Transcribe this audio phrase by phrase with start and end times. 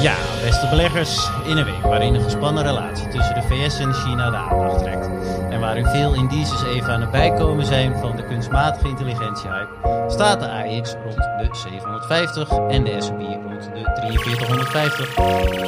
[0.00, 4.30] Ja, beste beleggers, in een week waarin een gespannen relatie tussen de VS en China
[4.30, 5.10] de aandacht trekt.
[5.50, 10.48] En waarin veel indices even aan het bijkomen zijn van de kunstmatige intelligentie-hype, staat de
[10.48, 15.14] AX rond de 750 en de S&P rond de 4350.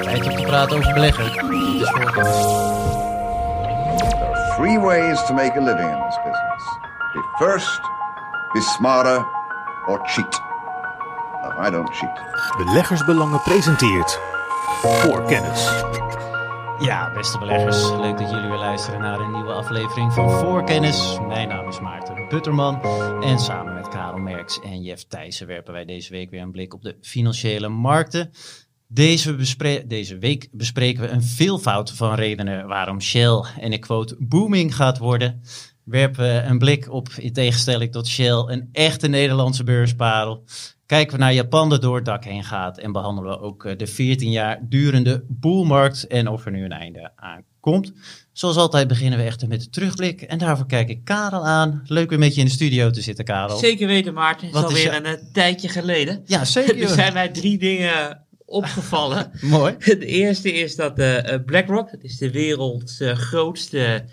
[0.03, 1.25] Tijd om te praten over beleggen.
[4.81, 6.65] Ways to make a living in this business.
[7.39, 7.81] First,
[8.53, 9.25] be smarter,
[9.87, 10.48] or cheat.
[11.67, 12.21] I don't cheat.
[12.57, 14.21] Beleggersbelangen presenteert
[14.83, 15.85] voor kennis.
[16.80, 21.19] Ja, beste beleggers, leuk dat jullie weer luisteren naar een nieuwe aflevering van Voorkennis.
[21.27, 22.83] Mijn naam is Maarten Butterman
[23.23, 26.75] en samen met Karel Merks en Jeff Thijssen werpen wij deze week weer een blik
[26.75, 28.30] op de financiële markten.
[28.87, 34.16] Deze, bespre- deze week bespreken we een veelvoud van redenen waarom Shell, en ik quote,
[34.19, 35.43] booming gaat worden.
[35.85, 40.45] Werpen we een blik op, in tegenstelling tot Shell, een echte Nederlandse beursparel.
[40.88, 43.77] Kijken we naar Japan dat door het dak heen gaat en behandelen we ook eh,
[43.77, 47.93] de 14 jaar durende boelmarkt en of er nu een einde aan komt.
[48.32, 51.82] Zoals altijd beginnen we echter met de terugblik en daarvoor kijk ik Karel aan.
[51.87, 53.59] Leuk weer met je in de studio te zitten, Karel.
[53.59, 54.46] Zeker weten, Maarten.
[54.46, 56.23] Het is Wat is alweer je- een eh, tijdje geleden.
[56.26, 56.79] Ja, zeker.
[56.82, 59.30] Er zijn mij drie dingen opgevallen.
[59.41, 59.74] Mooi.
[59.85, 64.04] De eerste is dat eh, BlackRock, dat is de werelds grootste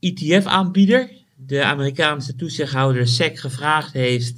[0.00, 4.36] ETF-aanbieder, de Amerikaanse toezichthouder SEC gevraagd heeft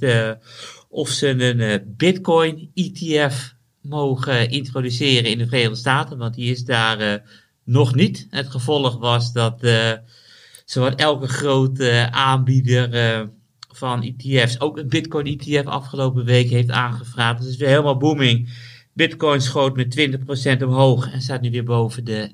[0.93, 6.99] of ze een eh, Bitcoin-ETF mogen introduceren in de Verenigde Staten, want die is daar
[6.99, 7.19] eh,
[7.63, 8.27] nog niet.
[8.29, 9.91] Het gevolg was dat eh
[10.65, 12.89] zowat elke grote aanbieder
[13.67, 17.37] van ETF's ook een Bitcoin-ETF afgelopen week heeft aangevraagd.
[17.37, 18.49] Dus het is weer helemaal booming.
[18.93, 20.09] Bitcoin schoot met
[20.59, 22.31] 20% omhoog en staat nu weer boven de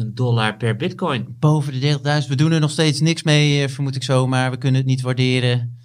[0.00, 1.36] 30.000 dollar per Bitcoin.
[1.38, 2.28] Boven de 30.000.
[2.28, 5.00] We doen er nog steeds niks mee, vermoed ik zo, maar we kunnen het niet
[5.00, 5.81] waarderen.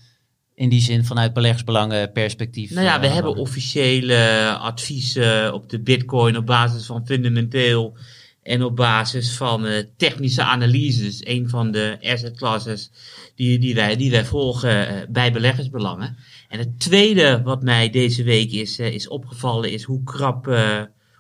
[0.58, 2.72] In die zin vanuit beleggersbelangen perspectief.
[2.72, 7.98] Nou ja, we eh, hebben officiële adviezen op de Bitcoin op basis van fundamenteel
[8.44, 11.26] en op basis van eh, technische analyses.
[11.26, 12.92] Een van de asset classes
[13.36, 16.18] die, die, wij, die wij volgen eh, bij beleggersbelangen.
[16.50, 20.48] En het tweede wat mij deze week is, is opgevallen is hoe krap,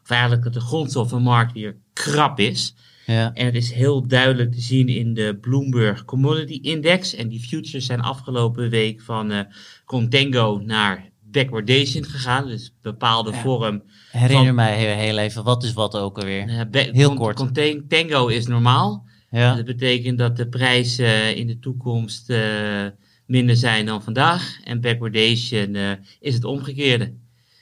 [0.01, 2.75] of eigenlijk dat de grondstoffenmarkt weer krap is.
[3.07, 3.34] Ja.
[3.34, 7.16] En het is heel duidelijk te zien in de Bloomberg Commodity Index.
[7.16, 9.40] En die futures zijn afgelopen week van eh,
[9.85, 12.47] contango naar backwardation gegaan.
[12.47, 13.38] Dus bepaalde Ja.
[13.41, 13.84] vorm.
[14.12, 16.47] Herinner van- mij heel, heel even, wat is wat ook alweer?
[16.50, 17.35] eh, ba- Heel kort.
[17.35, 19.06] Contango is normaal.
[19.31, 19.56] Ja.
[19.56, 22.85] Dat betekent dat de prijzen in de toekomst eh,
[23.25, 24.57] minder zijn dan vandaag.
[24.63, 27.13] En backwardation eh, is het omgekeerde.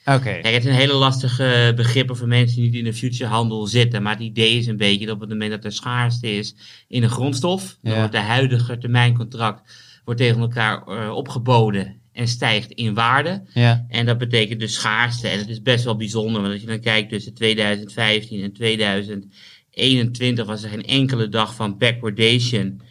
[0.06, 0.40] Oké.
[0.42, 4.04] Kijk, het zijn hele lastige begrippen voor mensen die niet in de futurehandel zitten.
[4.04, 6.56] Maar het idee is een beetje dat op het moment dat er schaarste is
[6.88, 7.98] in een grondstof, dan Ja.
[7.98, 13.44] wordt de huidige termijncontract wordt tegen elkaar eh, opgeboden en stijgt in waarde.
[13.54, 13.86] Ja.
[13.90, 15.28] En dat betekent dus schaarste.
[15.28, 20.46] En het is best wel bijzonder, want als je dan kijkt tussen 2015 en 2021
[20.46, 22.82] was er geen enkele dag van backwardation.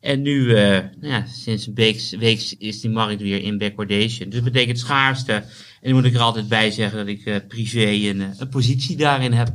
[0.00, 4.28] En nu, eh, nou ja, sinds een week, week is die markt weer in backwardation.
[4.30, 5.44] Dus dat betekent schaarste.
[5.82, 8.48] En dan moet ik er altijd bij zeggen dat ik eh, privé een, eh, een
[8.48, 9.48] positie daarin heb.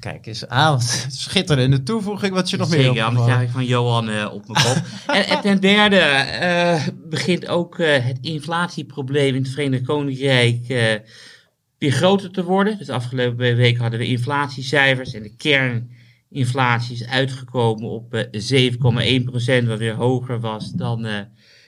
[0.00, 3.64] Kijk eens aan, wat schitterende toevoeging wat je nog meer Zeker, anders krijg ik van
[3.64, 4.82] Johan eh, op mijn kop.
[5.16, 10.66] en, en ten derde begint ook het inflatieprobleem in het Verenigd Koninkrijk
[11.78, 12.78] weer groter te worden.
[12.78, 18.72] Dus afgelopen week hadden we inflatiecijfers en de kerninflatie is uitgekomen op eh
[19.62, 21.06] 7,1%, wat weer hoger was dan,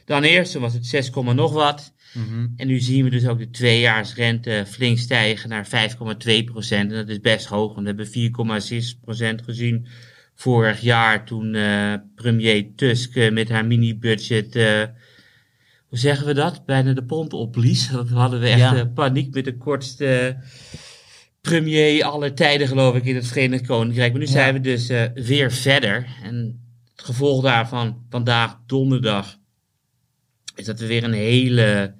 [0.05, 0.53] dan eerst.
[0.53, 1.92] Toen was het 6, nog wat.
[2.15, 2.47] Mhm.
[2.57, 7.21] En nu zien we dus ook de tweejaarsrente flink stijgen naar 5,2% En dat is
[7.21, 8.07] best hoog, want we hebben
[9.41, 9.87] 4,6% gezien
[10.35, 14.83] vorig jaar toen eh, premier Tusk eh, met haar mini-budget, eh,
[15.89, 17.89] hoe zeggen we dat, bijna de pond opblies.
[17.91, 18.85] Dat hadden we echt Ja.
[18.85, 20.37] paniek met de kortste
[21.41, 24.11] premier aller tijden geloof ik in het Verenigd Koninkrijk.
[24.11, 24.33] Maar nu Ja.
[24.33, 26.07] zijn we dus weer verder.
[26.23, 26.61] En
[26.97, 29.39] het gevolg daarvan vandaag donderdag
[30.57, 31.95] is dat we weer een hele,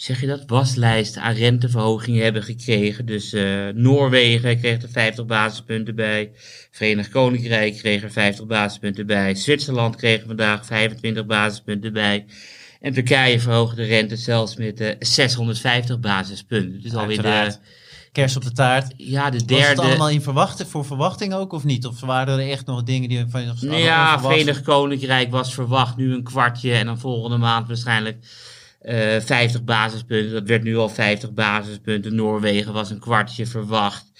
[0.00, 3.06] zeg je dat, waslijst aan renteverhogingen hebben gekregen.
[3.06, 6.30] Dus eh, Noorwegen kreeg er 50 basispunten bij,
[6.70, 12.26] Verenigd Koninkrijk kreeg er 50 basispunten bij, Zwitserland kreeg er vandaag 25 basispunten bij.
[12.80, 16.82] En Turkije verhoogde de rente zelfs met eh 650 basispunten.
[16.82, 17.60] Dus alweer de, Uiteraard.
[18.12, 18.94] Kers op de taart.
[18.96, 19.82] ja, de Was het derde.
[19.82, 21.86] allemaal in verwachten, voor verwachting ook of niet?
[21.86, 25.96] Of waren er echt nog dingen die van nog Nou ja, Verenigd Koninkrijk was verwacht
[25.96, 28.16] nu een kwartje en dan volgende maand waarschijnlijk
[28.88, 30.32] eh 50 basispunten.
[30.32, 32.14] Dat werd nu al 50 basispunten.
[32.14, 34.12] Noorwegen was een kwartje verwacht.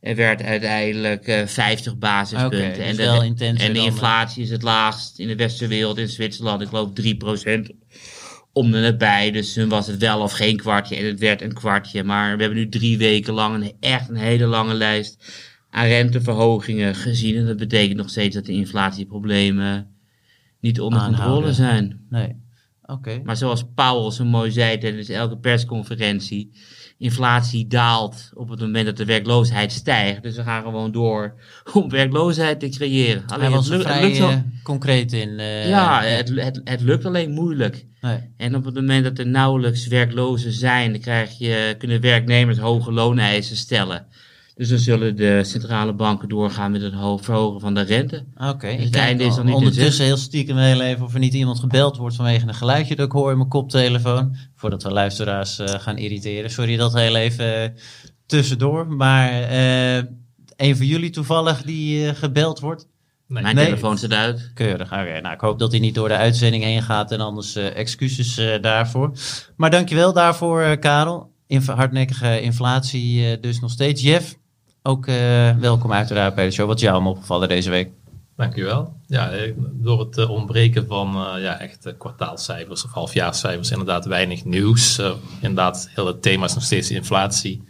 [0.00, 2.68] Er werd uiteindelijk eh 50 basispunten.
[2.68, 5.98] Oké, dus en, de, en de eh, inflatie is het laagst in de westerse wereld
[5.98, 6.60] in Zwitserland.
[6.62, 7.60] Ik geloof 3%
[8.52, 9.30] om en nabij.
[9.30, 12.04] Dus toen was het wel of geen kwartje en het werd een kwartje.
[12.04, 15.24] Maar we hebben nu drie weken lang een, echt een hele lange lijst
[15.70, 17.36] aan renteverhogingen gezien.
[17.36, 19.96] En dat betekent nog steeds dat de inflatieproblemen
[20.60, 21.26] niet onder Aanhouden.
[21.26, 22.06] controle zijn.
[22.08, 22.44] Nee.
[23.24, 26.50] Maar zoals Powell zo mooi zei tijdens elke persconferentie,
[26.98, 30.22] inflatie daalt op het moment dat de werkloosheid stijgt.
[30.22, 31.34] Dus we gaan gewoon door
[31.74, 33.22] om werkloosheid te creëren.
[33.26, 35.38] Hij Alleen was het, er lukt- het vrij lukt eh, concreet in.
[35.38, 37.86] eh, ja, het, het, het lukt alleen moeilijk.
[38.00, 38.18] nee.
[38.36, 42.92] En op het moment dat er nauwelijks werklozen zijn, dan krijg je, kunnen werknemers hoge
[42.92, 44.06] looneisen stellen.
[44.58, 48.24] Dus dan zullen de centrale banken doorgaan met het ho- verhogen van de rente.
[48.36, 51.96] Oké, kijk einde is niet ondertussen heel stiekem heel even of er niet iemand gebeld
[51.96, 54.36] wordt vanwege een geluidje dat ik hoor in mijn koptelefoon.
[54.54, 56.50] Voordat we luisteraars eh, gaan irriteren.
[56.50, 57.68] Sorry dat heel even eh,
[58.26, 58.86] tussendoor.
[58.86, 60.02] Maar eh
[60.56, 62.86] een van jullie toevallig die gebeld wordt?
[63.28, 63.42] Nee.
[63.42, 63.64] Mijn Nee.
[63.64, 64.50] telefoon staat uit.
[64.54, 64.92] Keurig.
[64.92, 67.76] Oké, nou ik hoop dat hij niet door de uitzending heen gaat en anders eh,
[67.76, 69.12] excuses eh, daarvoor.
[69.56, 71.34] Maar dankjewel daarvoor, eh, Karel.
[71.46, 74.02] Inf hardnekkige inflatie eh, dus nog steeds.
[74.02, 74.34] Jeff,
[74.86, 76.66] ook eh, welkom uiteraard bij de show.
[76.66, 77.90] Wat is jou allemaal opgevallen deze week?
[78.36, 78.96] Dankjewel.
[79.06, 85.02] Ja, eh, door het eh, ontbreken van ja, echt kwartaalcijfers of halfjaarscijfers, inderdaad weinig nieuws.
[85.40, 87.62] Inderdaad, heel het thema is nog steeds inflatie.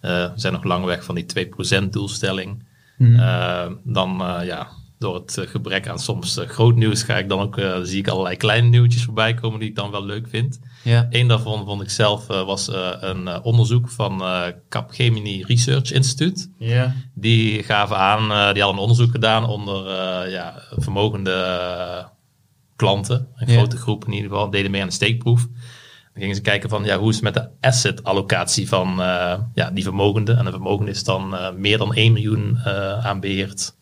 [0.00, 2.64] We zijn nog lang weg van die 2% doelstelling.
[2.98, 4.68] Eh, dan ja,
[5.04, 7.98] door het eh, gebrek aan soms eh, groot nieuws ga ik dan ook, eh, zie
[7.98, 10.60] ik allerlei kleine nieuwtjes voorbij komen die ik dan wel leuk vind.
[10.82, 11.06] Ja.
[11.10, 12.70] Eén daarvan vond ik zelf was
[13.00, 14.22] een onderzoek van
[14.68, 16.48] Capgemini Research Institute.
[16.58, 16.94] Ja.
[17.14, 19.88] Die gaven aan, die hadden een onderzoek gedaan onder
[20.30, 22.08] ja, vermogende
[22.76, 23.28] klanten.
[23.36, 23.56] Een Ja.
[23.56, 25.42] grote groep in ieder geval, deden mee aan een steekproef.
[26.12, 28.94] Dan gingen ze kijken van ja, hoe is het met de asset allocatie van
[29.54, 30.38] ja, die vermogenden.
[30.38, 32.58] En een vermogen is dan meer dan 1 miljoen
[33.02, 33.74] aan beheerd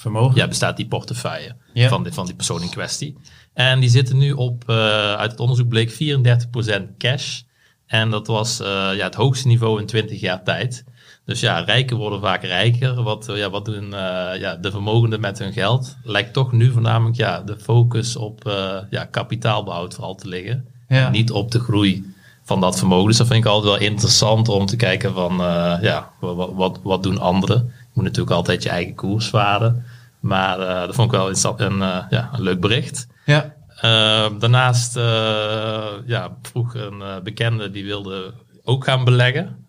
[0.00, 0.36] Vermogen.
[0.36, 1.88] ja, bestaat die portefeuille Ja.
[1.88, 3.16] van, die, van die persoon in kwestie.
[3.54, 7.40] En die zitten nu op, eh, uit het onderzoek bleek 34% cash.
[7.86, 10.84] En dat was eh, ja, het hoogste niveau in 20 jaar tijd.
[11.24, 13.02] Dus ja, rijken worden vaak rijker.
[13.02, 15.96] Wat, ja, wat doen eh, ja, de vermogenden met hun geld?
[16.04, 18.42] Lijkt toch nu voornamelijk ja, de focus op
[18.90, 20.66] ja, kapitaalbehoud vooral te liggen.
[20.88, 21.10] Ja.
[21.10, 23.06] Niet op de groei van dat vermogen.
[23.06, 25.36] Dus dat vind ik altijd wel interessant om te kijken van
[25.82, 27.72] ja, wat, wat, wat doen anderen?
[27.92, 29.84] Moet natuurlijk altijd je eigen koers varen.
[30.20, 31.28] Maar eh, dat vond ik wel
[31.60, 33.06] een, eh, ja, een leuk bericht.
[33.24, 33.54] Ja.
[33.76, 34.94] Eh, daarnaast
[36.06, 38.32] ja, vroeg een bekende die wilde
[38.64, 39.66] ook gaan beleggen.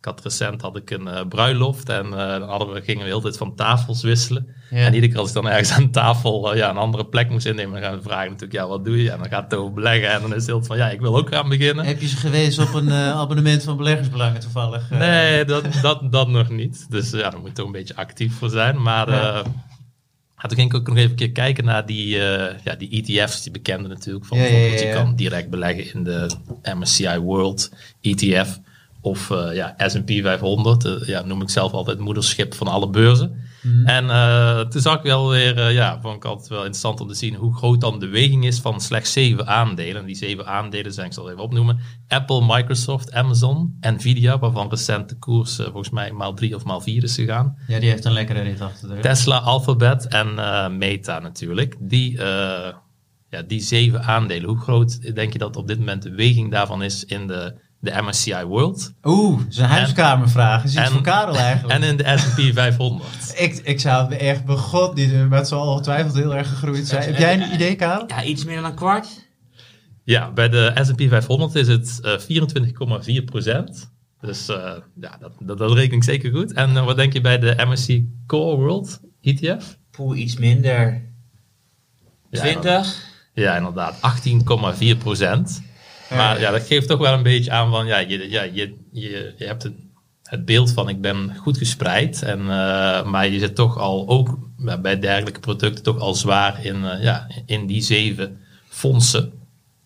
[0.00, 3.04] Ik had recent had ik een eh, bruiloft en eh, dan hadden we, gingen we
[3.04, 4.46] de hele tijd van tafels wisselen.
[4.70, 4.76] Ja.
[4.76, 7.46] En iedere keer als ik dan ergens aan tafel eh, ja, een andere plek moest
[7.46, 9.10] innemen, dan gaan we vragen natuurlijk, ja, wat doe je?
[9.10, 11.16] En dan gaat het over beleggen en dan is het heel van, ja, ik wil
[11.16, 11.84] ook gaan beginnen.
[11.84, 14.90] Heb je ze gewezen op een abonnement van beleggersbelangen toevallig?
[14.90, 16.86] Nee, dat, dat, dat nog niet.
[16.90, 18.82] Dus ja, daar moet toch een beetje actief voor zijn.
[18.82, 19.42] Maar Ja.
[20.48, 22.06] toen ging ik ook nog even een keer kijken naar die,
[22.64, 24.24] ja, die ETF's, die bekende natuurlijk.
[24.24, 26.30] Van, Ja, Je kan direct beleggen in de
[26.74, 27.70] MSCI World
[28.00, 28.58] ETF
[29.00, 30.84] of eh, ja, S&P 500.
[30.84, 33.48] eh, ja, noem ik zelf altijd moederschip van alle beurzen.
[33.62, 33.86] Mhm.
[33.86, 37.14] En eh, toen zag ik wel weer, ja, vond ik altijd wel interessant om te
[37.14, 40.00] zien hoe groot dan de weging is van slechts zeven aandelen.
[40.00, 44.68] En die zeven aandelen zijn, ik zal het even opnoemen, Apple, Microsoft, Amazon, Nvidia, waarvan
[44.70, 47.56] recent de koers volgens mij maal drie of maal vier is gegaan.
[47.66, 49.02] Ja, die heeft een lekkere rit achter de rug.
[49.02, 50.34] Tesla, Alphabet en
[50.78, 51.76] Meta natuurlijk.
[51.78, 52.18] Die,
[53.30, 56.82] ja, die zeven aandelen, hoe groot denk je dat op dit moment de weging daarvan
[56.82, 58.92] is in de, de MSCI World?
[59.04, 60.64] Oeh, dat is een huiskamervraag.
[60.64, 61.74] Is iets en- voor Karel eigenlijk.
[61.74, 63.08] En in de S&P 500.
[63.36, 66.48] ik, ik zou het me echt begot niet doen, maar het zal ongetwijfeld heel erg
[66.48, 67.02] gegroeid zijn.
[67.02, 68.04] Heb jij een idee, Karel?
[68.06, 69.28] Ja, iets meer dan een kwart.
[70.04, 73.90] Ja, bij de S&P 500 is het eh 24,4 procent.
[74.20, 76.52] Dus eh, ja, dat, dat, dat reken ik zeker goed.
[76.52, 79.78] En eh, wat denk je bij de MSCI Core World ETF?
[79.90, 81.02] Poeh, iets minder.
[82.30, 83.08] Ja, 20.
[83.34, 83.96] Ja, inderdaad,
[84.78, 85.62] 18,4 procent.
[86.10, 89.34] Maar ja, dat geeft toch wel een beetje aan van, ja, je, ja, je, je,
[89.36, 89.72] je hebt het,
[90.22, 92.22] het beeld van ik ben goed gespreid.
[92.22, 94.38] En, eh, maar je zit toch al, ook
[94.82, 98.38] bij dergelijke producten, toch al zwaar in, eh, ja, in die zeven
[98.68, 99.32] fondsen.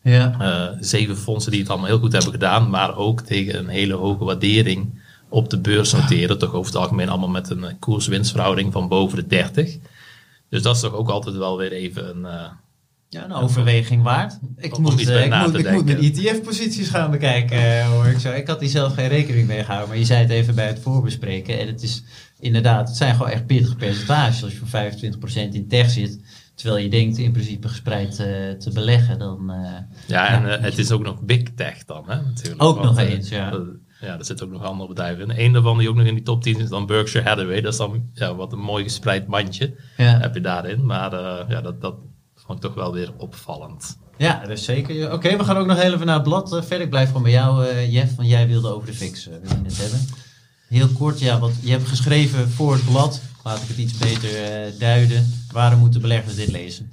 [0.02, 0.36] Ja.
[0.40, 3.94] Eh, zeven fondsen die het allemaal heel goed hebben gedaan, maar ook tegen een hele
[3.94, 6.38] hoge waardering op de beurs noteren.
[6.38, 9.76] Toch over het algemeen allemaal met een koers-winstverhouding van boven de 30.
[10.48, 12.26] Dus dat is toch ook altijd wel weer even een...
[13.14, 14.38] Ja, een overweging waard.
[14.56, 15.98] Ik moet, eh, ik moet, ik moet mijn.
[15.98, 18.32] ETF-posities gaan bekijken, eh, hoor ik zo.
[18.32, 20.78] Ik had die zelf geen rekening mee gehouden, maar je zei het even bij het
[20.78, 21.58] voorbespreken.
[21.58, 22.02] En het is
[22.38, 24.42] inderdaad, het zijn gewoon echt pittige percentages.
[24.42, 26.20] Als je voor 25% in tech zit,
[26.54, 29.52] terwijl je denkt in principe gespreid eh, te beleggen, dan...
[30.06, 32.62] Ja, en het is ook nog big tech dan, hè, natuurlijk.
[32.62, 33.60] Ook nog eens, ja.
[34.00, 35.44] ja, er zitten ook nog andere bedrijven in.
[35.44, 37.60] Eén daarvan die ook nog in die top 10 is dan Berkshire Hathaway.
[37.60, 40.18] Dat is dan ja, wat een mooi gespreid mandje ja.
[40.18, 40.86] heb je daarin.
[40.86, 41.10] Maar
[41.48, 41.94] ja, dat, dat
[42.48, 43.98] ik toch wel weer opvallend.
[44.16, 45.12] Ja, dat is zeker.
[45.12, 46.80] Oké, we gaan ook nog even naar het blad eh, verder.
[46.80, 49.34] Ik blijf gewoon bij jou, eh, Jeff, want jij wilde over de fix uh,
[49.72, 50.06] hebben.
[50.68, 53.20] Heel kort, ja, wat je hebt geschreven voor het blad.
[53.44, 55.32] Laat ik het iets beter eh, duiden.
[55.52, 56.90] Waarom moeten beleggers dit lezen?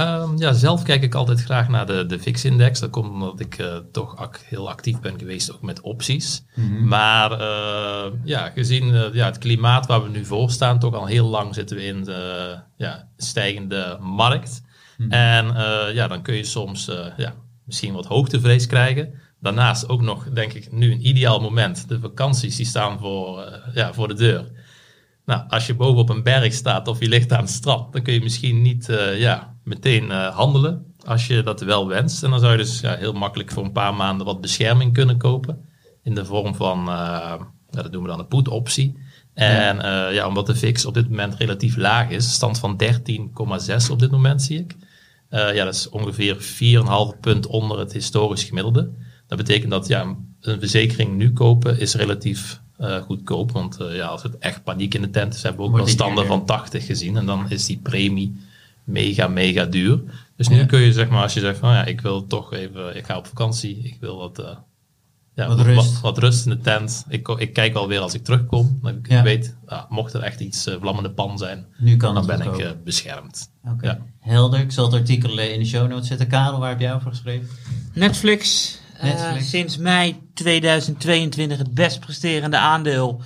[0.00, 2.80] Ehm, ja, zelf kijk ik altijd graag naar de, de VIX-index.
[2.80, 6.44] Dat komt omdat ik eh, toch ac- heel actief ben geweest, ook met opties.
[6.84, 11.06] Maar eh, ja, gezien eh, ja, het klimaat waar we nu voor staan, toch al
[11.06, 14.62] heel lang zitten we in de ja, stijgende markt.
[15.08, 19.14] En eh, ja, dan kun je soms ja, misschien wat hoogtevrees krijgen.
[19.40, 21.88] Daarnaast ook nog, denk ik, nu een ideaal moment.
[21.88, 24.44] De vakanties die staan voor, ja, voor de deur.
[25.24, 28.02] Nou, als je boven op een berg staat of je ligt aan het strand, dan
[28.02, 32.22] kun je misschien niet ja, meteen eh, handelen als je dat wel wenst.
[32.22, 35.18] En dan zou je dus ja, heel makkelijk voor een paar maanden wat bescherming kunnen
[35.18, 35.68] kopen.
[36.02, 38.98] In de vorm van, eh, dat doen we dan een put-optie.
[39.34, 43.90] En eh, ja, omdat de VIX op dit moment relatief laag is, stand van 13,6
[43.90, 44.76] op dit moment zie ik.
[45.30, 46.36] Ja, dat is ongeveer
[47.14, 48.90] 4,5 punt onder het historisch gemiddelde.
[49.26, 53.52] Dat betekent dat ja, een verzekering nu kopen is relatief goedkoop.
[53.52, 56.26] Want ja, als het echt paniek in de tent is, hebben we ook wel standen
[56.26, 57.16] van 80 gezien.
[57.16, 58.49] En dan is die premie
[58.84, 60.00] mega, mega duur.
[60.36, 60.64] Dus nu Ja.
[60.66, 63.16] kun je zeg maar, als je zegt van ja, ik wil toch even, ik ga
[63.16, 64.56] op vakantie, ik wil wat, eh,
[65.34, 65.92] ja, Wat wat, rust.
[65.92, 67.04] Wat, wat rust in de tent.
[67.08, 68.78] Ik, ik kijk alweer als ik terugkom.
[68.82, 69.22] Dat ik Ja.
[69.22, 72.58] weet, ah, mocht er echt iets uh, vlammende pan zijn, Nu kan dan ben ik
[72.58, 73.50] eh, beschermd.
[73.64, 73.98] Oké, ja.
[74.18, 74.60] helder.
[74.60, 76.26] Ik zal het artikel in de show notes zetten.
[76.28, 77.48] Karel, waar heb jij over geschreven?
[77.94, 79.48] Netflix, eh, Netflix.
[79.50, 83.22] sinds mei 2022 het best presterende aandeel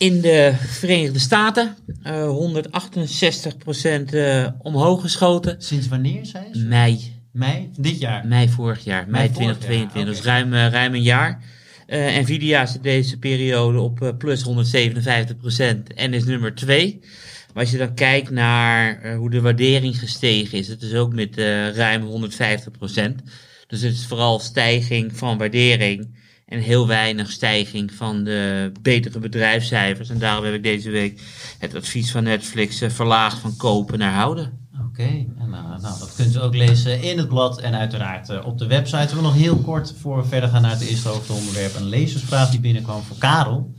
[0.00, 1.76] in de Verenigde Staten.
[2.02, 5.62] Eh 168% eh, omhoog geschoten.
[5.62, 6.64] Sinds wanneer, zei ze?
[6.64, 7.70] Mei, Mei?
[7.76, 8.26] Dit jaar?
[8.26, 11.42] mei vorig jaar, mei, vorig jaar, 2022, dus ruim, eh, ruim een jaar.
[11.86, 17.00] Eh, Nvidia zit deze periode op eh, plus 157% en is nummer 2.
[17.54, 21.14] Maar als je dan kijkt naar eh, hoe de waardering gestegen is, het is ook
[21.14, 23.22] met eh, ruim 150%.
[23.66, 26.14] Dus het is vooral stijging van waardering
[26.50, 30.08] en heel weinig stijging van de betere bedrijfscijfers.
[30.08, 31.20] En daarom heb ik deze week
[31.58, 34.58] het advies van Netflix eh, verlaagd van kopen naar houden.
[34.86, 38.46] Oké, en nou, nou, dat kunt u ook lezen in het blad en uiteraard eh,
[38.46, 39.16] op de website.
[39.16, 42.60] We nog heel kort, voor we verder gaan naar het eerste hoofdonderwerp, een lezersvraag die
[42.60, 43.74] binnenkwam voor Karel.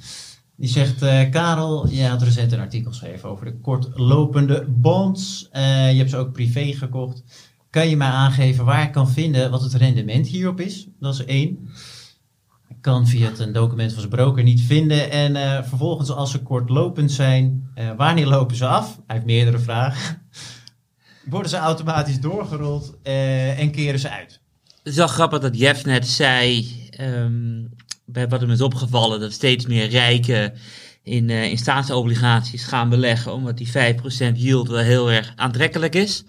[0.61, 5.47] Die zegt, eh, Karel, je had recent een artikel geschreven over de kortlopende bonds.
[5.51, 7.23] Eh, je hebt ze ook privé gekocht.
[7.69, 10.87] Kan je mij aangeven waar ik kan vinden wat het rendement hierop is?
[10.99, 11.69] Dat is één.
[12.81, 15.11] Kan via het document van zijn broker niet vinden.
[15.11, 18.95] En eh, vervolgens, als ze kortlopend zijn, eh, wanneer lopen ze af?
[19.07, 20.21] Hij heeft meerdere vragen.
[21.29, 24.39] Worden ze automatisch doorgerold eh, en keren ze uit?
[24.63, 27.65] Het is wel grappig dat Jeff net zei, ehm,
[28.05, 30.53] bij wat hem is opgevallen, dat steeds meer rijken
[31.03, 36.23] in, eh, in staatsobligaties gaan beleggen, omdat die 5% yield wel heel erg aantrekkelijk is.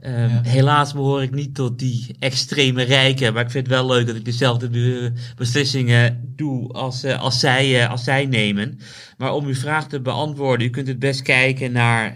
[0.00, 0.40] Ehm, Ja.
[0.42, 4.16] Helaas behoor ik niet tot die extreme rijken, maar ik vind het wel leuk dat
[4.16, 8.78] ik dezelfde be- beslissingen doe als, eh, als, zij, eh, als zij nemen.
[9.16, 12.14] Maar om uw vraag te beantwoorden, u kunt het best kijken naar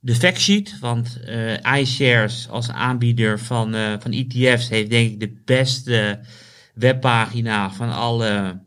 [0.00, 1.18] de factsheet, want
[1.78, 6.20] iShares als aanbieder van, van ETF's heeft denk ik de beste
[6.74, 8.60] webpagina van alle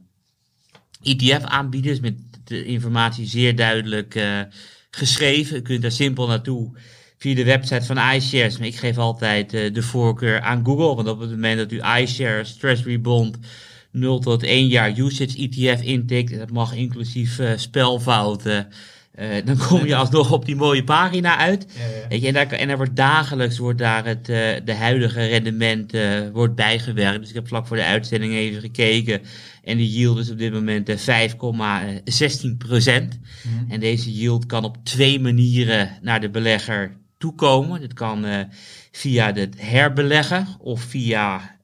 [1.04, 2.16] ETF-aanbieders met
[2.48, 4.42] de informatie zeer duidelijk eh,
[4.92, 5.58] geschreven.
[5.58, 6.72] U kunt daar simpel naartoe
[7.18, 8.58] via de website van iShares.
[8.58, 11.82] Maar ik geef altijd eh, de voorkeur aan Google, want op het moment dat u
[12.02, 13.38] iShares Treasury Bond
[13.92, 18.68] 0 tot 1 jaar usage ETF intikt, dat mag inclusief eh, spelfouten,
[19.18, 21.68] eh, dan kom je alsnog op die mooie pagina uit.
[22.10, 25.94] Weet je, en, daar, en er wordt dagelijks wordt daar het eh, de huidige rendement
[25.94, 27.20] eh, wordt bijgewerkt.
[27.20, 29.22] Dus ik heb vlak voor de uitzending even gekeken.
[29.64, 33.20] En de yield is op dit moment eh, 5,16 procent.
[33.70, 37.80] En deze yield kan op twee manieren naar de belegger toekomen.
[37.82, 38.26] Dit kan
[38.92, 41.56] via het herbeleggen of via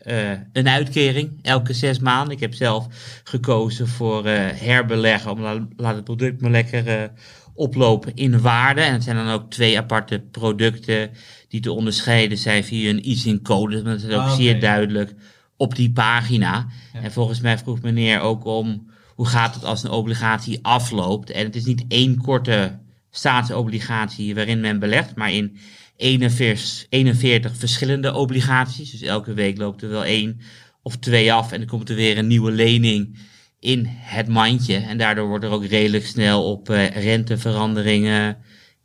[0.53, 2.33] een uitkering elke zes maanden.
[2.33, 2.87] Ik heb zelf
[3.23, 7.11] gekozen voor herbeleggen, om la- laat het product maar lekker
[7.53, 8.81] oplopen in waarde.
[8.81, 11.11] En het zijn dan ook twee aparte producten
[11.47, 13.81] die te onderscheiden zijn via een ISIN-code.
[13.81, 15.13] Dat is ook Ah, zeer duidelijk
[15.57, 16.67] op die pagina.
[16.93, 16.99] Ja.
[17.01, 21.29] En volgens mij vroeg meneer ook om hoe gaat het als een obligatie afloopt.
[21.31, 22.79] En het is niet één korte
[23.11, 25.57] staatsobligatie waarin men belegt, maar in
[25.97, 28.91] 41, 41 verschillende obligaties.
[28.91, 30.39] Dus elke week loopt er wel één
[30.81, 33.17] of twee af en dan komt er weer een nieuwe lening
[33.63, 34.75] in het mandje.
[34.75, 38.37] En daardoor wordt er ook redelijk snel op eh, renteveranderingen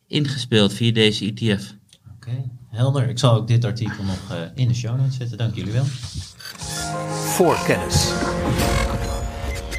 [0.07, 1.75] ingespeeld via deze ETF.
[2.15, 3.09] Oké, helder.
[3.09, 5.39] Ik zal ook dit artikel nog eh, in de show notes zetten.
[5.39, 5.85] Dank jullie wel.
[5.85, 8.13] Voor kennis.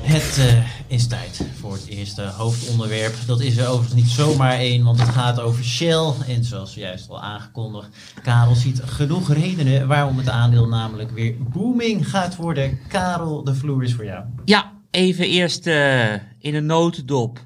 [0.01, 3.15] Het eh, is tijd voor het eerste hoofdonderwerp.
[3.25, 6.13] Dat is er overigens niet zomaar één, want het gaat over Shell.
[6.27, 7.87] En zoals juist al aangekondigd,
[8.23, 12.79] Karel ziet genoeg redenen waarom het aandeel namelijk weer booming gaat worden.
[12.87, 14.23] Karel, de vloer is voor jou.
[14.45, 17.45] Ja, even eerst eh, in een notendop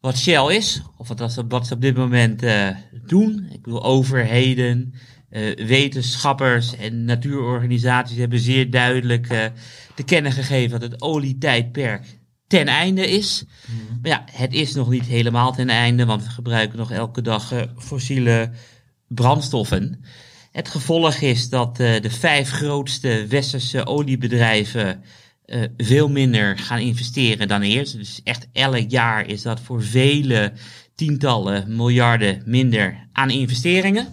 [0.00, 2.68] wat Shell is, of wat, ze- wat ze op dit moment eh,
[3.06, 3.48] doen.
[3.52, 4.94] Ik bedoel, overheden,
[5.30, 9.26] eh, wetenschappers en natuurorganisaties hebben zeer duidelijk
[9.94, 13.44] te kennen gegeven dat het olietijdperk ten einde is.
[14.02, 17.52] Maar ja, het is nog niet helemaal ten einde, want we gebruiken nog elke dag
[17.78, 18.50] fossiele
[19.08, 20.04] brandstoffen.
[20.52, 25.02] Het gevolg is dat de vijf grootste westerse oliebedrijven
[25.46, 27.96] eh, veel minder gaan investeren dan eerst.
[27.96, 30.52] Dus echt elk jaar is dat voor vele
[30.94, 34.08] tientallen miljarden minder aan investeringen.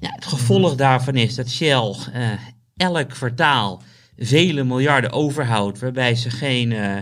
[0.00, 2.30] Ja, het gevolg daarvan is dat Shell eh,
[2.76, 3.82] elk kwartaal
[4.16, 6.96] vele miljarden overhoudt, waarbij ze geen eh,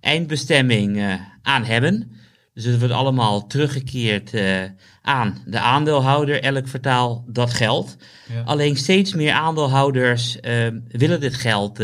[0.00, 2.12] eindbestemming aan hebben.
[2.54, 4.32] Dus het wordt allemaal teruggekeerd
[5.02, 7.96] aan de aandeelhouder elk kwartaal dat geld.
[8.32, 8.42] Ja.
[8.42, 10.38] Alleen steeds meer aandeelhouders
[10.88, 11.78] willen dit geld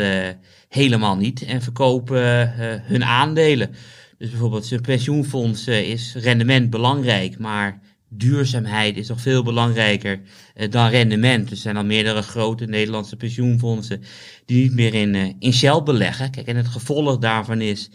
[0.71, 3.71] helemaal niet en verkopen eh, hun aandelen.
[4.19, 10.21] Dus bijvoorbeeld zijn pensioenfonds eh, is rendement belangrijk, maar duurzaamheid is nog veel belangrijker
[10.55, 11.50] eh, dan rendement.
[11.50, 14.03] Er zijn al meerdere grote Nederlandse pensioenfondsen
[14.45, 16.31] die niet meer in, in Shell beleggen.
[16.31, 17.91] Kijk, en het gevolg daarvan is,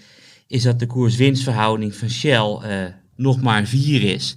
[0.47, 2.59] is dat de koers-winstverhouding van Shell
[3.15, 4.35] nog maar 4 is.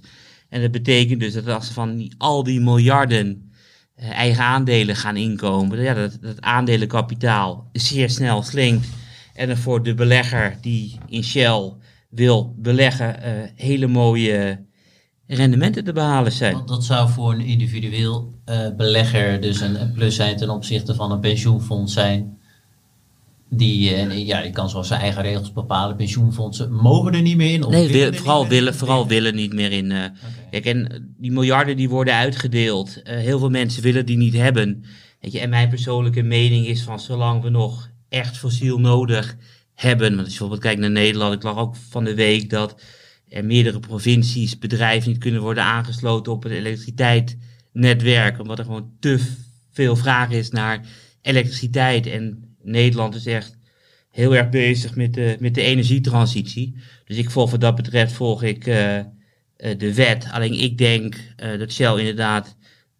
[0.49, 3.48] En dat betekent dus dat als van al die miljarden
[3.99, 8.87] eigen aandelen gaan inkomen, ja, dat, dat aandelenkapitaal zeer snel slinkt.
[9.33, 11.73] En er voor de belegger die in Shell
[12.09, 14.65] wil beleggen, eh, hele mooie
[15.27, 16.53] rendementen te behalen zijn.
[16.53, 20.95] Want dat zou voor een individueel eh, belegger dus een, een plus zijn ten opzichte
[20.95, 22.37] van een pensioenfonds zijn.
[23.51, 25.95] Die, eh, ja, die kan zoals zijn eigen regels bepalen.
[25.95, 27.63] Pensioenfondsen mogen er niet meer in.
[27.63, 28.63] Of Nee, willen wil- er vooral, niet meer in.
[28.63, 29.91] willen, vooral willen niet meer in.
[29.91, 30.03] eh,
[30.49, 34.83] Kijk, en die miljarden die worden uitgedeeld, eh, heel veel mensen willen die niet hebben.
[35.19, 39.37] Weet je, en mijn persoonlijke mening is van zolang we nog echt fossiel nodig
[39.75, 40.07] hebben.
[40.07, 42.81] Want als je bijvoorbeeld kijkt naar Nederland, ik lag ook van de week dat
[43.29, 48.39] er meerdere provincies, bedrijven niet kunnen worden aangesloten op het elektriciteitsnetwerk.
[48.39, 49.19] Omdat er gewoon te
[49.71, 50.85] veel vraag is naar
[51.21, 52.07] elektriciteit.
[52.07, 53.57] En Nederland is echt
[54.11, 56.75] heel erg bezig met de, met de energietransitie.
[57.05, 59.05] Dus ik volg wat dat betreft volg ik eh, eh,
[59.77, 60.27] de wet.
[60.31, 62.55] Alleen ik denk eh, dat Shell inderdaad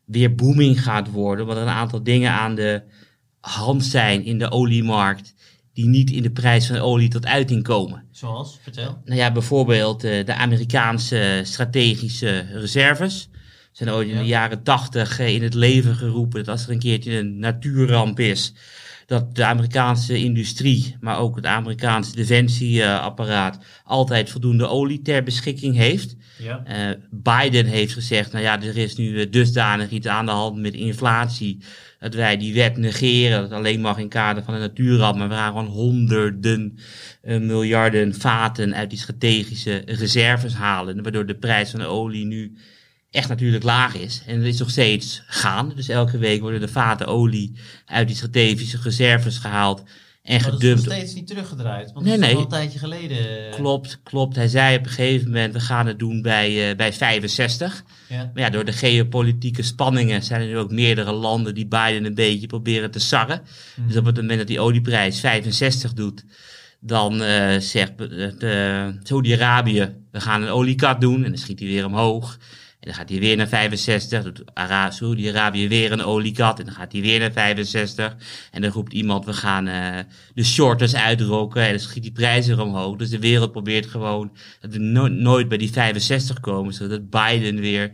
[0.06, 1.45] weer booming gaat worden.
[1.45, 2.82] Want er een aantal dingen aan de
[3.39, 5.34] hand zijn in de oliemarkt.
[5.74, 8.04] Die niet in de prijs van de olie tot uiting komen.
[8.12, 9.02] Zoals, vertel.
[9.06, 13.30] Nou ja, bijvoorbeeld eh, de Amerikaanse strategische reserves.
[13.72, 14.19] Zijn ooit in Ja.
[14.22, 18.54] de jaren tachtig in het leven geroepen dat als er een keertje een natuurramp is,
[19.06, 26.15] dat de Amerikaanse industrie, maar ook het Amerikaanse defensieapparaat altijd voldoende olie ter beschikking heeft.
[26.39, 26.63] Ja.
[26.65, 30.58] Eh, Biden heeft gezegd, nou ja, er is nu eh, dusdanig iets aan de hand
[30.58, 31.63] met inflatie,
[31.99, 35.34] dat wij die wet negeren, dat alleen mag in kader van een natuurramp, maar we
[35.34, 36.80] gaan gewoon honderden
[37.21, 42.58] eh, miljarden vaten uit die strategische reserves halen, waardoor de prijs van de olie nu
[43.12, 44.23] echt natuurlijk laag is.
[44.28, 47.54] En het is nog steeds gaan, dus elke week worden de vaten olie
[47.86, 49.84] uit die strategische reserves gehaald
[50.21, 51.91] en Maar dat is nog gedumpt steeds niet teruggedraaid.
[51.91, 52.36] Want Nee, dat is nee.
[52.36, 53.51] al een tijdje geleden.
[53.51, 54.36] Klopt, klopt.
[54.36, 57.84] Hij zei op een gegeven moment, we gaan het doen bij, eh, bij 65.
[58.10, 58.32] Ja.
[58.34, 62.13] Maar ja, door de geopolitieke spanningen zijn er nu ook meerdere landen die Biden een
[62.13, 63.41] beetje proberen te sarren.
[63.88, 66.25] Dus op het moment dat die olieprijs 65 doet,
[66.79, 67.91] dan eh, zegt
[68.39, 71.23] eh, Saudi-Arabië, we gaan een oliekat doen.
[71.23, 72.38] En dan schiet hij weer omhoog.
[72.80, 74.24] En dan gaat hij weer naar 65.
[74.24, 76.60] Doet Ara- Saudi-Arabië weer een oliekat.
[76.60, 78.15] En dan gaat hij weer naar 65.
[78.52, 79.98] En dan roept iemand, we gaan eh,
[80.34, 81.62] de shorters uitrokken.
[81.63, 82.96] En dan schiet die prijs weer omhoog.
[82.98, 86.74] Dus de wereld probeert gewoon dat we no- nooit bij die 65 komen.
[86.74, 87.92] Zodat Biden weer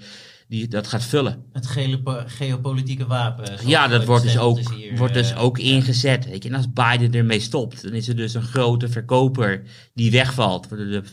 [0.47, 1.43] die, dat gaat vullen.
[1.53, 1.67] Het
[2.27, 3.67] geopolitieke wapen.
[3.67, 6.25] Ja, dat wordt dus ook, hier, wordt dus eh, ook ingezet.
[6.25, 6.49] Weet je.
[6.49, 10.69] En als Biden ermee stopt, dan is er dus een grote verkoper die wegvalt.
[10.69, 11.03] De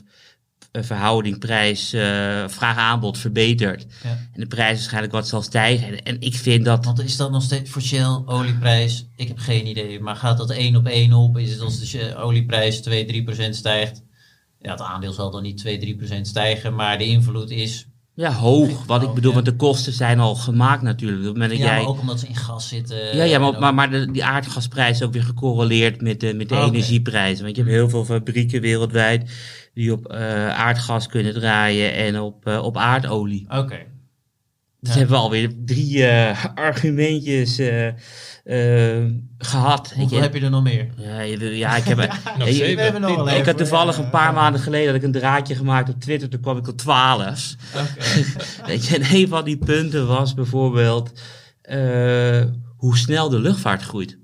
[0.73, 3.87] verhouding prijs, eh, vraag-aanbod verbetert.
[4.03, 4.11] Ja.
[4.11, 6.03] En de prijs waarschijnlijk wat zal stijgen.
[6.03, 6.85] En, ik vind dat...
[6.85, 9.09] Want is dat nog steeds voor Shell olieprijs?
[9.17, 10.01] Ik heb geen idee.
[10.01, 11.39] Maar gaat dat één op één op?
[11.39, 14.03] Is het als de olieprijs 2, 3 procent stijgt?
[14.61, 16.75] Ja, het aandeel zal dan niet 2, 3 procent stijgen.
[16.75, 17.87] Maar de invloed is...
[18.15, 18.87] Ja, hoog.
[18.87, 19.35] Wat ik bedoel, ja.
[19.35, 21.39] want de kosten zijn al gemaakt natuurlijk.
[21.39, 21.77] Dat Ja, jij...
[21.77, 23.17] maar ook omdat ze in gas zitten.
[23.17, 26.35] Ja, ja maar, ook- maar, maar de, die aardgasprijs is ook weer gecorreleerd met de,
[26.35, 26.65] met de Oké.
[26.65, 27.45] energieprijzen.
[27.45, 29.31] Want je hebt heel veel fabrieken wereldwijd
[29.75, 33.47] die op eh, aardgas kunnen draaien en op, eh, op aardolie.
[33.49, 33.79] Oké.
[34.83, 39.93] Dus hebben we alweer drie eh, argumentjes eh, eh, gehad.
[39.97, 40.89] Hoeveel heb je er nog meer?
[40.97, 41.99] Ja, ja, ik heb...
[42.39, 42.77] Nog zeven.
[42.77, 45.55] We hebben nog wel ik had toevallig een paar maanden geleden dat ik een draadje
[45.55, 46.29] gemaakt op Twitter.
[46.29, 47.55] Toen kwam ik op 12.
[48.67, 51.13] Weet je, en een van die punten was bijvoorbeeld
[52.77, 54.19] hoe snel de luchtvaart groeit.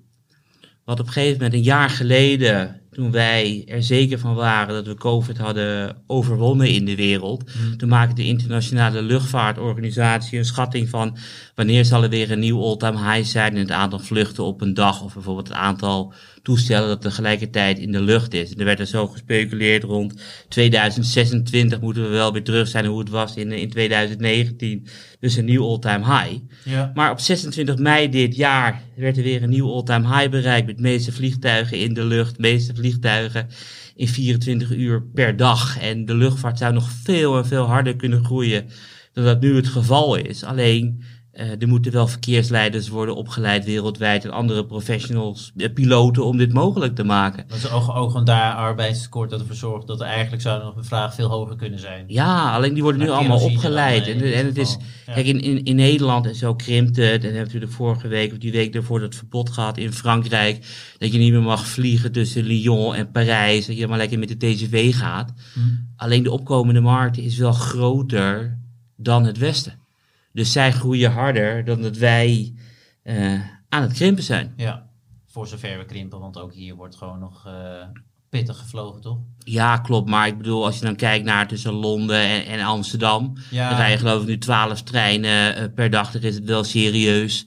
[0.84, 4.86] Want op een gegeven moment, een jaar geleden, toen wij er zeker van waren dat
[4.86, 7.44] we COVID hadden overwonnen in de wereld,
[7.76, 11.16] toen maakte de internationale luchtvaartorganisatie een schatting van
[11.54, 14.74] wanneer zal er weer een nieuw all-time high zijn in het aantal vluchten op een
[14.74, 16.12] dag, of bijvoorbeeld het aantal
[16.48, 18.52] toestellen dat tegelijkertijd in de lucht is.
[18.52, 20.14] En er werd er zo gespeculeerd rond
[20.48, 24.86] 2026 moeten we wel weer terug zijn hoe het was in, in 2019.
[25.20, 26.40] Dus een nieuw all-time high.
[26.64, 26.90] Ja.
[26.94, 30.66] Maar op 26 mei dit jaar werd er weer een nieuw all-time high bereikt.
[30.66, 33.48] Met de meeste vliegtuigen in de lucht, de meeste vliegtuigen
[33.96, 35.80] in 24 uur per dag.
[35.80, 38.68] En de luchtvaart zou nog veel en veel harder kunnen groeien
[39.12, 40.44] dan dat nu het geval is.
[40.44, 41.02] Alleen,
[41.38, 46.52] eh, er moeten wel verkeersleiders worden opgeleid wereldwijd en andere professionals, eh, piloten, om dit
[46.52, 47.44] mogelijk te maken.
[47.48, 50.74] Dat is ook, ook gewoon daar arbeidstekort dat ervoor zorgt dat er eigenlijk zou nog
[50.74, 52.04] de vraag veel hoger kunnen zijn.
[52.06, 54.06] Ja, alleen die worden nu allemaal dan, opgeleid.
[54.06, 54.76] En, het is.
[55.06, 55.12] Ja.
[55.12, 57.06] kijk, in, in, in Nederland en zo krimpt het.
[57.06, 60.66] En we hebben natuurlijk vorige week of die week daarvoor dat verbod gehad in Frankrijk.
[60.98, 63.66] Dat je niet meer mag vliegen tussen Lyon en Parijs.
[63.66, 65.32] Dat je maar lekker met de TGV gaat.
[65.54, 65.60] Hm.
[65.96, 68.58] Alleen de opkomende markt is wel groter
[68.96, 69.86] dan het Westen.
[70.32, 72.54] Dus zij groeien harder dan dat wij
[73.02, 73.32] eh,
[73.68, 74.52] aan het krimpen zijn.
[74.56, 74.86] Ja,
[75.26, 77.86] voor zover we krimpen, want ook hier wordt gewoon nog eh,
[78.28, 79.18] pittig gevlogen, toch?
[79.38, 80.08] Ja, klopt.
[80.08, 83.32] Maar ik bedoel, als je dan kijkt naar tussen Londen en, en Amsterdam.
[83.50, 86.10] Ja, Dan rijden geloof ik nu 12 treinen eh, per dag.
[86.10, 87.46] Dan is het wel serieus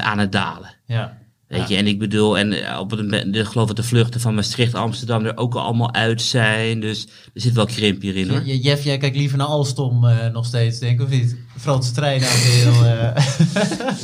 [0.00, 0.74] aan het dalen.
[0.86, 1.20] ja.
[1.52, 1.66] Weet Ja.
[1.68, 4.34] je, en ik bedoel, en eh, op het, moment- ik geloof dat de vluchten van
[4.34, 6.80] Maastricht Amsterdam er ook al allemaal uit zijn.
[6.80, 8.42] Dus er zit wel krimp hierin hoor.
[8.44, 11.36] Je- Jeff, jij kijkt liever naar Alstom eh, nog steeds, denk ik, of niet?
[11.58, 12.84] Franse treinaandeel.
[12.84, 13.26] eh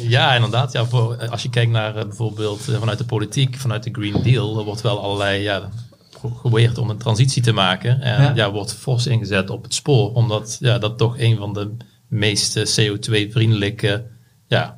[0.14, 0.72] Ja, inderdaad.
[0.72, 4.64] Ja, voor, als je kijkt naar bijvoorbeeld vanuit de politiek, vanuit de Green Deal, er
[4.64, 5.68] wordt wel allerlei ja,
[6.20, 8.00] geprobeerd om een transitie te maken.
[8.00, 8.32] En Ja.
[8.34, 8.50] ja.
[8.52, 11.76] wordt fors ingezet op het spoor, omdat ja, dat toch een van de
[12.08, 14.06] meest eh, CO2-vriendelijke
[14.46, 14.77] ja,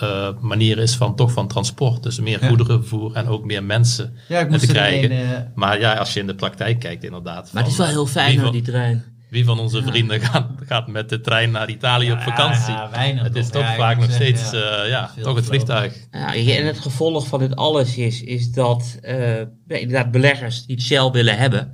[0.00, 2.02] eh, manieren is van, toch van transport.
[2.02, 2.48] Dus meer Ja.
[2.48, 5.10] goederenvervoer en ook meer mensen ja, ik eh, moest te krijgen.
[5.12, 7.52] een, eh, Maar ja, als je in de praktijk kijkt inderdaad.
[7.52, 9.04] Maar het is wel heel wie fijn hoor, van- die trein.
[9.30, 12.72] Wie van onze vrienden gaat, gaat met de trein naar Italië op vakantie?
[12.72, 15.10] Ja, weinig het is toch vaak nog steeds ja.
[15.16, 15.94] eh, toch het vliegtuig.
[16.10, 21.10] Ja, en het gevolg van dit alles is, is dat eh, inderdaad beleggers die Shell
[21.10, 21.72] willen hebben.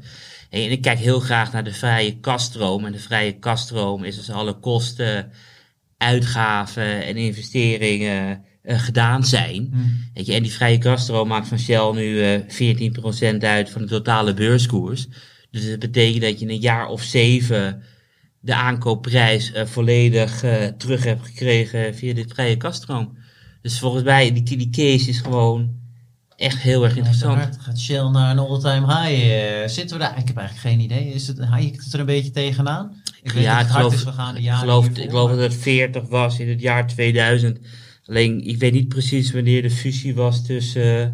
[0.51, 2.85] En ik kijk heel graag naar de vrije kaststroom.
[2.85, 5.31] En de vrije kaststroom is als alle kosten,
[5.99, 9.69] uitgaven en investeringen eh, gedaan zijn.
[9.73, 9.79] Hm.
[10.15, 12.41] Weet je, en die vrije kaststroom maakt van Shell nu eh
[13.35, 15.09] 14% uit van de totale beurskoers.
[15.51, 17.83] Dus dat betekent dat je in een jaar of zeven
[18.41, 20.45] de aankoopprijs eh, volledig
[20.79, 23.17] terug hebt gekregen via de vrije kaststroom.
[23.63, 25.86] Dus volgens mij, die, die case is gewoon
[26.37, 27.57] echt heel erg interessant.
[27.61, 29.33] gaat Shell naar een all-time high.
[29.33, 30.19] eh, zitten we daar?
[30.19, 31.13] Ik heb eigenlijk geen idee.
[31.13, 33.03] Is het, hikt het er een beetje tegenaan?
[33.23, 35.11] Ik weet ja, dat het hard geloof, is gegaan de ik jaren geloof, hiervoor, ik
[35.11, 37.59] geloof maar- dat het 40 was in het jaar 2000.
[38.05, 41.09] Alleen, ik weet niet precies wanneer de fusie was tussen eh,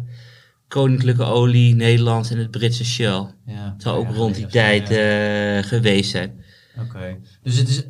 [0.67, 3.27] Koninklijke Olie, Nederlands en het Britse Shell.
[3.45, 6.43] Ja, Het zou ook ja, rond die tijd eh, geweest zijn.
[6.79, 7.17] Oké.
[7.43, 7.83] Dus het is,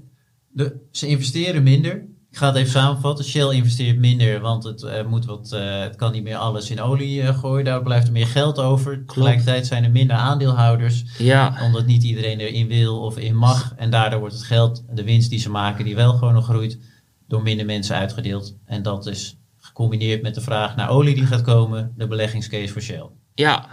[0.52, 2.06] de, ze investeren minder.
[2.34, 3.26] Ik ga het even samenvatten.
[3.26, 6.82] Shell investeert minder, want het, eh, moet wat, eh, het kan niet meer alles in
[6.82, 7.66] olie eh, gooien.
[7.66, 9.06] Daar blijft er meer geld over.
[9.06, 13.74] Tegelijkertijd zijn er minder aandeelhouders, Ja, omdat niet iedereen erin wil of in mag.
[13.78, 16.80] En daardoor wordt het geld, de winst die ze maken, die wel gewoon nog groeit,
[17.28, 18.58] door minder mensen uitgedeeld.
[18.66, 22.82] En dat is gecombineerd met de vraag naar olie die gaat komen, de beleggingscase voor
[22.82, 23.10] Shell.
[23.34, 23.68] ja,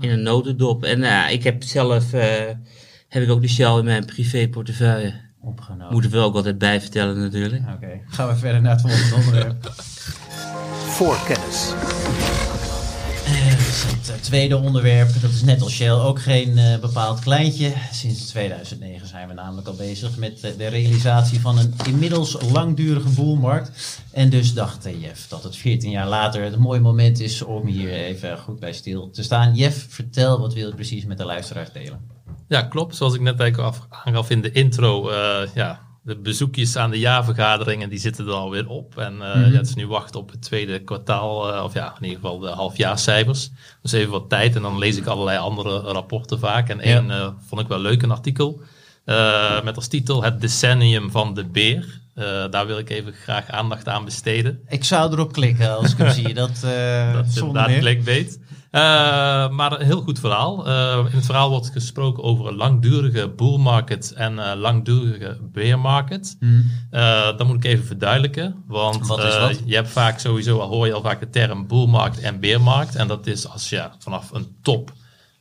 [0.00, 0.84] in een notendop.
[0.84, 2.10] En ik heb zelf,
[3.08, 5.27] heb ik ook de Shell in mijn privéportefeuille.
[5.40, 5.92] Opgenomen.
[5.92, 7.62] Moet er wel ook altijd bij vertellen natuurlijk.
[7.74, 9.72] Oké, gaan we verder naar het volgende onderwerp.
[10.98, 11.72] Voorkennis.
[13.24, 16.78] Eh, dat is het eh, tweede onderwerp, dat is net als Shell ook geen eh,
[16.78, 17.72] bepaald kleintje.
[17.92, 23.08] Sinds 2009 zijn we namelijk al bezig met eh, de realisatie van een inmiddels langdurige
[23.08, 24.00] boelmarkt.
[24.12, 27.66] En dus dacht eh, Jeff dat het 14 jaar later een mooi moment is om
[27.66, 29.54] hier even goed bij stil te staan.
[29.54, 32.17] Jeff, vertel wat wil je precies met de luisteraars delen?
[32.48, 32.96] Ja, klopt.
[32.96, 35.08] Zoals ik net eigenlijk af- aangaf in de intro.
[35.08, 38.98] eh, ja, de bezoekjes aan de jaarvergaderingen die zitten er alweer op.
[38.98, 39.26] En Mhm.
[39.26, 41.54] ja, het is nu wachten op het tweede kwartaal.
[41.54, 43.50] eh, of ja, in ieder geval de halfjaarcijfers.
[43.82, 44.56] Dus even wat tijd.
[44.56, 46.68] En dan lees ik allerlei andere rapporten vaak.
[46.68, 48.60] En één vond ik wel leuk, een artikel.
[49.64, 52.00] met als titel Het decennium van de beer.
[52.50, 54.60] Daar wil ik even graag aandacht aan besteden.
[54.68, 56.34] Ik zou erop klikken als ik hem zie.
[56.34, 58.38] Dat, eh Dat is inderdaad clickbait.
[58.70, 58.80] Eh,
[59.50, 60.66] maar een heel goed verhaal.
[60.66, 65.78] Eh, in het verhaal wordt gesproken over een langdurige bull market en een langdurige bear
[65.78, 66.36] market.
[66.90, 68.64] Eh, dat moet ik even verduidelijken.
[68.66, 69.60] Want Wat is wat?
[69.64, 72.60] je hebt vaak sowieso, al hoor je al vaak de term bull market en bear
[72.60, 72.94] market.
[72.94, 74.92] En dat is als je vanaf een top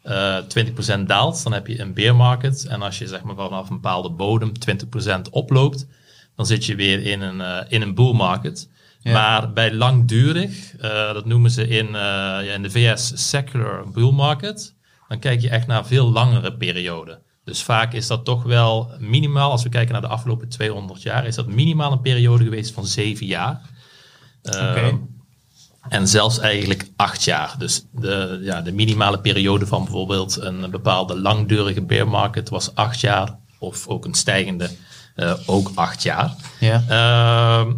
[0.01, 2.65] eh 20% daalt, dan heb je een bear market.
[2.65, 5.87] En als je zeg maar vanaf een bepaalde bodem 20% oploopt,
[6.35, 8.69] dan zit je weer in een, eh, in een bull market.
[9.07, 9.13] Ja.
[9.13, 14.11] Maar bij langdurig, eh, dat noemen ze in, eh, ja, in de VS secular bull
[14.11, 14.75] market,
[15.07, 17.19] dan kijk je echt naar veel langere perioden.
[17.43, 21.25] Dus vaak is dat toch wel minimaal, als we kijken naar de afgelopen 200 jaar,
[21.25, 23.61] is dat minimaal een periode geweest van zeven jaar.
[24.43, 24.99] Oké.
[25.89, 27.55] En zelfs eigenlijk acht jaar.
[27.57, 32.99] Dus de, ja, de minimale periode van bijvoorbeeld een bepaalde langdurige bear market was acht
[32.99, 33.37] jaar.
[33.59, 34.69] Of ook een stijgende
[35.17, 36.35] eh, ook acht jaar.
[36.59, 36.83] Ja.
[36.87, 37.73] Ehm,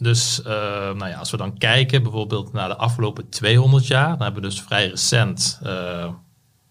[0.00, 0.52] dus eh,
[0.94, 4.48] nou ja, als we dan kijken bijvoorbeeld naar de afgelopen 200 jaar, dan hebben we
[4.48, 6.12] dus vrij recent, eh,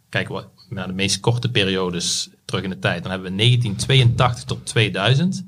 [0.09, 4.43] kijken we naar de meest korte periodes terug in de tijd, dan hebben we 1982
[4.43, 5.45] tot 2000.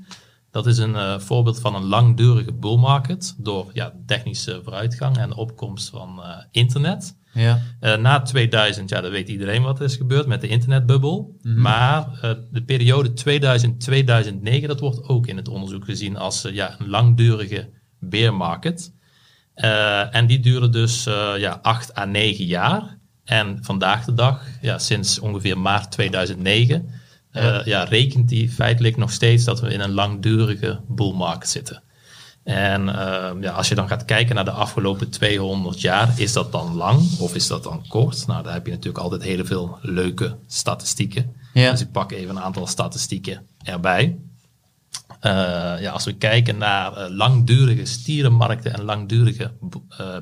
[0.52, 5.30] Dat is een eh, voorbeeld van een langdurige bull market door ja, technische vooruitgang en
[5.30, 7.16] de opkomst van eh, internet.
[7.34, 7.62] Ja.
[7.80, 11.38] Eh, na 2000, ja, dan weet iedereen wat er is gebeurd met de internetbubbel.
[11.42, 13.14] Maar eh, de periode
[14.64, 18.94] 2000-2009, dat wordt ook in het onderzoek gezien als ja, een langdurige bear market.
[20.12, 21.04] En die duurde dus
[21.38, 23.00] ja, 8 à 9 jaar.
[23.24, 26.90] En vandaag de dag, ja, sinds ongeveer maart 2009,
[27.32, 31.84] eh, ja, rekent die feitelijk nog steeds dat we in een langdurige bull market zitten.
[32.44, 36.52] En eh, ja, als je dan gaat kijken naar de afgelopen 200 jaar, is dat
[36.52, 38.28] dan lang of is dat dan kort?
[38.28, 41.36] Nou, daar heb je natuurlijk altijd heel veel leuke statistieken.
[41.54, 41.72] Ja.
[41.72, 44.17] Dus ik pak even een aantal statistieken erbij.
[45.20, 45.32] Eh,
[45.80, 49.52] ja, als we kijken naar langdurige stierenmarkten en langdurige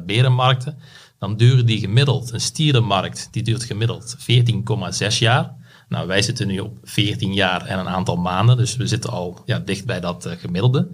[0.06, 0.78] berenmarkten,
[1.19, 5.58] dan duren die gemiddeld, een stierenmarkt, die duurt gemiddeld 14,6 jaar.
[5.89, 9.41] Nou, wij zitten nu op 14 jaar en een aantal maanden, dus we zitten al
[9.45, 10.88] ja, dicht bij dat eh, gemiddelde.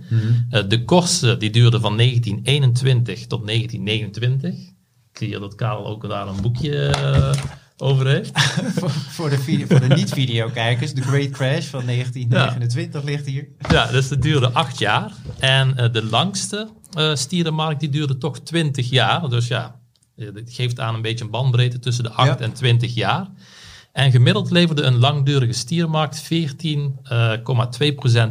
[0.50, 4.50] Eh, de kortste, die duurde van 1921 tot 1929.
[5.12, 7.34] Ik zie hier dat Karel ook daar een boekje eh,
[7.78, 8.40] over heeft.
[8.80, 13.48] voor, voor de, video, voor de niet-videokijkers, de Great Crash van 1929 ligt hier.
[13.70, 15.12] Ja, dus dat duurde acht jaar.
[15.40, 16.70] En de langste
[17.14, 19.30] stierenmarkt die duurde toch 20 jaar.
[19.30, 19.80] Dus ja,
[20.16, 22.46] dit geeft aan een beetje een bandbreedte tussen de 8 Ja.
[22.46, 23.28] en 20 jaar.
[23.96, 26.28] En gemiddeld leverde een langdurige stiermarkt 14,2%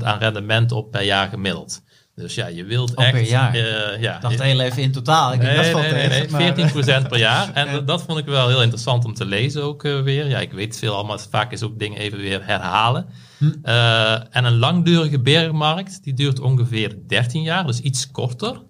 [0.03, 1.83] aan rendement op per jaar gemiddeld.
[2.15, 3.13] Dus ja, je wilt Oh, echt...
[3.13, 3.55] per jaar?
[3.55, 5.33] eh, ja, dacht heel even in totaal.
[5.33, 7.53] Ik Nee, dat nee, nee, nee, maar- 14% per jaar.
[7.53, 10.29] En dat- dat vond ik wel heel interessant om te lezen ook eh, weer.
[10.29, 13.07] Ja, ik weet veel allemaal, vaak is ook dingen even weer herhalen.
[13.39, 13.51] Hm.
[13.63, 18.63] Eh, en een langdurige berenmarkt, die duurt ongeveer 13 jaar, dus iets korter.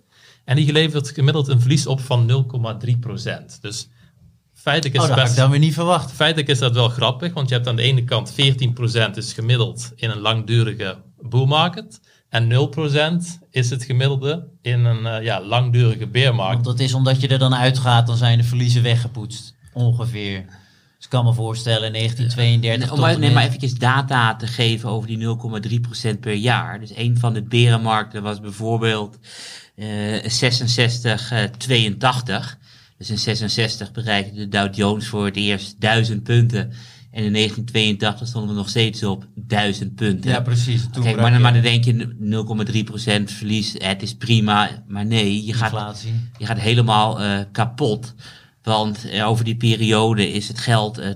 [0.45, 3.59] En die levert gemiddeld een verlies op van 0,3%.
[3.61, 3.89] Dus
[4.65, 6.13] feitelijk is, Oh, dat had best, ik dan weer niet verwacht.
[6.13, 8.35] feitelijk is dat wel grappig, want je hebt aan de ene kant 14%
[9.15, 12.01] is gemiddeld in een langdurige bull market.
[12.29, 16.65] En 0% is het gemiddelde in een eh, ja, langdurige beermarkt.
[16.65, 19.55] Want dat is omdat je er dan uitgaat, dan zijn de verliezen weggepoetst.
[19.73, 20.45] Ongeveer.
[20.97, 24.89] Dus ik kan me voorstellen, 1932 Om tot maar, nee, maar eventjes data te geven
[24.89, 25.37] over die
[26.15, 26.81] 0,3% per jaar.
[26.81, 29.19] Dus een van de berenmarkten was bijvoorbeeld
[29.77, 29.87] eh
[30.27, 32.59] 66, eh, 82.
[33.05, 36.61] Dus in 66 bereikte de Dow Jones voor het eerst 1000 punten.
[37.11, 40.31] En in 1982 stonden we nog steeds op 1000 punten.
[40.31, 40.87] Ja, precies.
[40.93, 42.17] Toen Kijk, maar, dan denk je
[43.29, 44.85] 0,3% verlies, het is prima.
[44.87, 46.05] Maar nee, je gaat,
[46.39, 48.15] je gaat helemaal eh, kapot.
[48.63, 51.11] Want eh, over die periode is het geld eh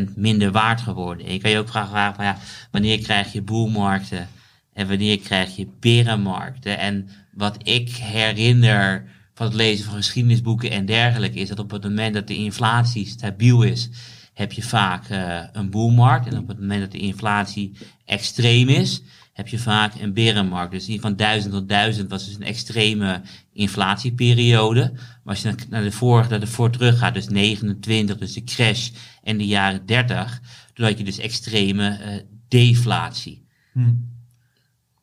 [0.00, 1.26] 80% minder waard geworden.
[1.26, 2.38] En je kan je ook vragen, vragen van, ja,
[2.70, 4.28] wanneer krijg je boelmarkten
[4.72, 6.78] en wanneer krijg je berenmarkten?
[6.78, 11.82] En wat ik herinner van het lezen van geschiedenisboeken en dergelijke, is dat op het
[11.82, 13.88] moment dat de inflatie stabiel is,
[14.34, 16.26] heb je vaak eh, een boelmarkt.
[16.26, 17.72] En op het moment dat de inflatie
[18.04, 20.72] extreem is, heb je vaak een berenmarkt.
[20.72, 23.22] Dus die van 1000 tot 1000 was dus een extreme
[23.52, 24.90] inflatieperiode.
[24.92, 28.44] Maar als je naar de vorige, naar de voor terug gaat, dus 29, dus de
[28.44, 28.90] crash
[29.22, 30.40] en de jaren 30,
[30.74, 33.46] toen had je dus extreme eh, deflatie.
[33.72, 33.94] Hm.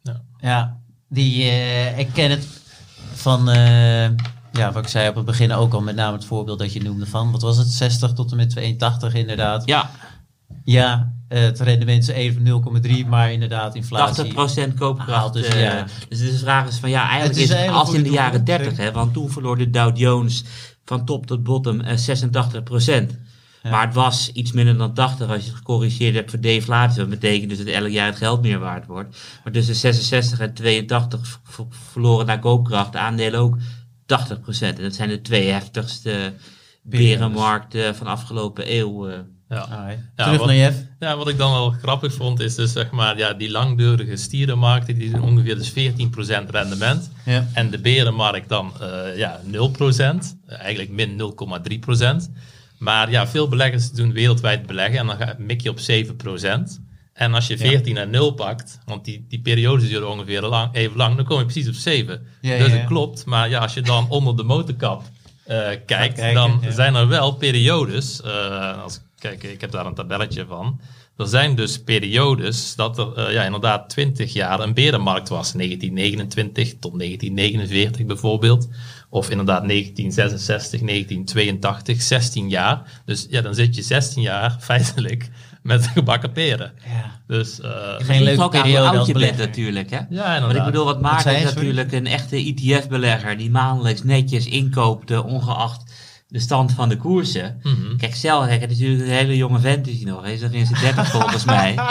[0.04, 0.21] Ja.
[0.38, 2.63] Ja, die, eh, ik ken het
[3.26, 4.10] van, eh,
[4.52, 6.82] ja, wat ik zei op het begin ook al, met name het voorbeeld dat je
[6.82, 9.64] noemde van, wat was het, 60 tot en met 82 inderdaad.
[9.66, 9.90] Ja,
[10.64, 14.34] Ja, eh, het rendement is even 0,3, maar inderdaad inflatie.
[14.34, 15.34] 80% koopkracht.
[15.34, 15.86] dus, eh, ja.
[16.10, 18.86] dus de vraag is van ja, eigenlijk is het als in de jaren doelgroep, 30,
[18.86, 20.44] hè, want toen verloor de Dow Jones
[20.86, 23.18] van top tot bottom eh, 86%.
[23.65, 23.71] Ja.
[23.71, 26.97] Maar het was iets minder dan 80 als je het gecorrigeerd hebt voor deflatie.
[26.99, 29.17] Dat betekent dus dat elk jaar het geld meer waard wordt.
[29.43, 31.60] Maar tussen 66 en 82 v-
[31.91, 33.58] verloren naar koopkracht de aandelen ook
[34.06, 34.78] 80%.
[34.78, 36.34] En dat zijn de twee heftigste
[36.84, 39.08] berenmarkt eh, van afgelopen eeuw.
[39.08, 39.17] eh.
[39.49, 39.58] Ja.
[39.58, 39.99] Alright.
[40.15, 40.78] Ja, Terug wat- naar Jeff.
[40.99, 44.97] Ja, wat ik dan wel grappig vond, is dus zeg maar, ja, die langdurige stierenmarkten,
[44.97, 47.12] die doen ongeveer dus 14% rendement.
[47.25, 47.47] Ja.
[47.54, 52.30] En de berenmarkt dan eh ja, 0%, eh, eigenlijk min 0,3%.
[52.78, 56.82] Maar ja, veel beleggers doen wereldwijd beleggen en dan mik je op 7%.
[57.14, 60.98] En als je 14 en 0 pakt, want die, die periodes duren ongeveer lang, even
[60.98, 62.28] lang, dan kom je precies op 7.
[62.42, 65.04] Ja, dus ja, het klopt, maar ja, als je dan onder de motorkap
[65.44, 68.22] eh, kijkt, kijken, dan zijn er wel periodes.
[68.22, 70.80] eh, als, kijk, ik heb daar een tabelletje van.
[71.17, 75.51] Er zijn dus periodes dat er eh, ja, inderdaad 20 jaar een berenmarkt was.
[75.51, 78.67] 1929 tot 1949 bijvoorbeeld.
[79.10, 83.01] Of inderdaad 1966, 1982, 16 jaar.
[83.06, 85.30] Dus ja, dan zit je 16 jaar feitelijk
[85.62, 86.73] met gebakken peren.
[86.86, 87.19] Ja.
[87.28, 89.38] Dus eh, Geen leuke periode als belegger.
[89.38, 89.89] natuurlijk.
[89.89, 89.99] Hè?
[90.10, 90.58] ja, inderdaad.
[90.58, 91.65] ik bedoel, wat Maarten zei is je, sorry?
[91.65, 95.93] natuurlijk een echte ETF-belegger die maandelijks netjes inkoopt, eh, ongeacht
[96.36, 97.60] de stand van de koersen.
[97.63, 97.98] Mhm.
[97.98, 100.41] Kijk, stel, kijk, het is natuurlijk een hele jonge vent is hij nog, hij is
[100.41, 101.76] nog in zijn 30 volgens mij.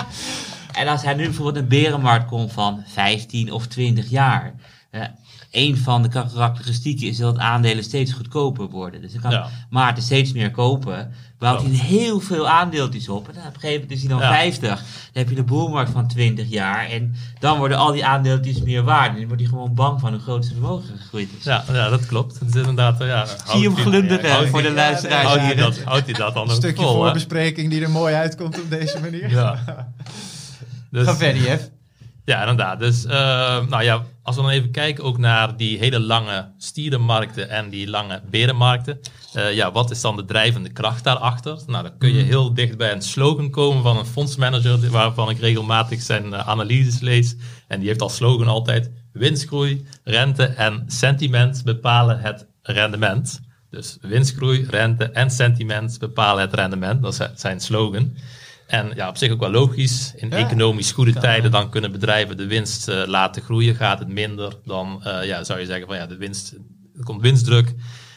[0.72, 4.54] En als hij nu bijvoorbeeld een berenmarkt komt van 15 of 20 jaar.
[5.54, 9.00] Een van de karakteristieken is dat aandelen steeds goedkoper worden.
[9.00, 9.48] Dus dan kan Ja.
[9.70, 11.12] Maarten steeds meer kopen.
[11.38, 13.28] Bouwt hij heel veel aandeeltjes op.
[13.28, 14.32] En dan op een gegeven moment is hij dan Ja.
[14.32, 14.68] 50.
[14.78, 14.78] Dan
[15.12, 16.86] heb je de boelmarkt van 20 jaar.
[16.90, 19.10] En dan worden al die aandeeltjes meer waard.
[19.12, 21.44] En dan wordt hij gewoon bang van hoe groot zijn vermogen gegroeid is.
[21.44, 22.38] Ja, ja, dat klopt.
[22.38, 25.54] Het is inderdaad, ja, Zie je hem houdt hij- glunderen voor de luisteraars Houdt hij
[25.54, 27.02] dat, houdt hij dat dan Een stukje vol, hè?
[27.04, 29.30] voorbespreking die er mooi uitkomt op deze manier.
[29.30, 29.58] Ja.
[30.90, 31.68] Dus, Ga verder, Jeff.
[32.24, 32.78] Ja, inderdaad.
[32.78, 37.48] Dus, eh, nou ja, als we dan even kijken ook naar die hele lange stierenmarkten
[37.50, 39.00] en die lange berenmarkten.
[39.32, 41.58] eh, ja, wat is dan de drijvende kracht daarachter?
[41.66, 45.38] Nou, dan kun je heel dicht bij een slogan komen van een fondsmanager, waarvan ik
[45.38, 47.36] regelmatig zijn eh, analyses lees.
[47.68, 53.40] En die heeft als slogan altijd winstgroei, rente en sentiment bepalen het rendement.
[53.70, 57.02] Dus winstgroei, rente en sentiment bepalen het rendement.
[57.02, 58.16] Dat is zijn slogan.
[58.66, 60.12] En ja, op zich ook wel logisch.
[60.16, 60.36] In Ja.
[60.36, 63.74] economisch goede tijden dan kunnen bedrijven de winst eh, laten groeien.
[63.74, 66.54] Gaat het minder, dan eh, ja, zou je zeggen van ja, de winst,
[66.96, 67.74] er komt winstdruk.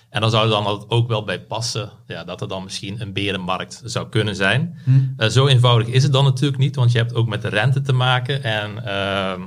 [0.10, 3.14] En dan zou er dan ook wel bij passen ja, dat er dan misschien een
[3.14, 4.78] berenmarkt zou kunnen zijn.
[5.18, 7.82] Eh, zo eenvoudig is het dan natuurlijk niet, want je hebt ook met de rente
[7.82, 8.44] te maken.
[8.44, 9.40] En ehm,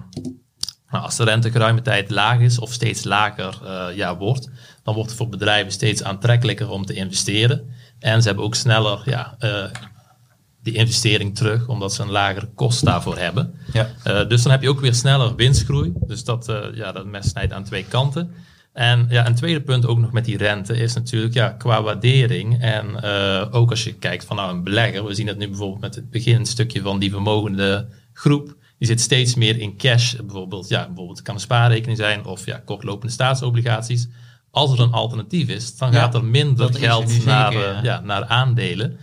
[0.91, 3.59] nou, als de rente geruime tijd laag is of steeds lager
[3.95, 4.51] ja, wordt,
[4.83, 7.71] dan wordt het voor bedrijven steeds aantrekkelijker om te investeren.
[7.99, 9.37] En ze hebben ook sneller ja,
[10.63, 13.55] die investering terug, omdat ze een lagere kost daarvoor hebben.
[13.73, 13.91] Ja.
[14.03, 15.93] Eh, dus dan heb je ook weer sneller winstgroei.
[16.07, 18.35] Dus dat, eh, ja, dat mes snijdt aan twee kanten.
[18.73, 22.61] En ja, een tweede punt ook nog met die rente is natuurlijk ja, qua waardering.
[22.61, 25.81] En eh, ook als je kijkt van nou, een belegger, we zien het nu bijvoorbeeld
[25.81, 28.57] met het beginstukje van die vermogende groep.
[28.79, 30.15] Die zit steeds meer in cash.
[30.15, 34.09] Bijvoorbeeld, ja, bijvoorbeeld het kan een spaarrekening zijn of ja, kortlopende staatsobligaties.
[34.51, 37.81] Als er een alternatief is, dan Ja, gaat er minder dat er geld naar, ja.
[37.83, 38.99] ja, naar aandelen.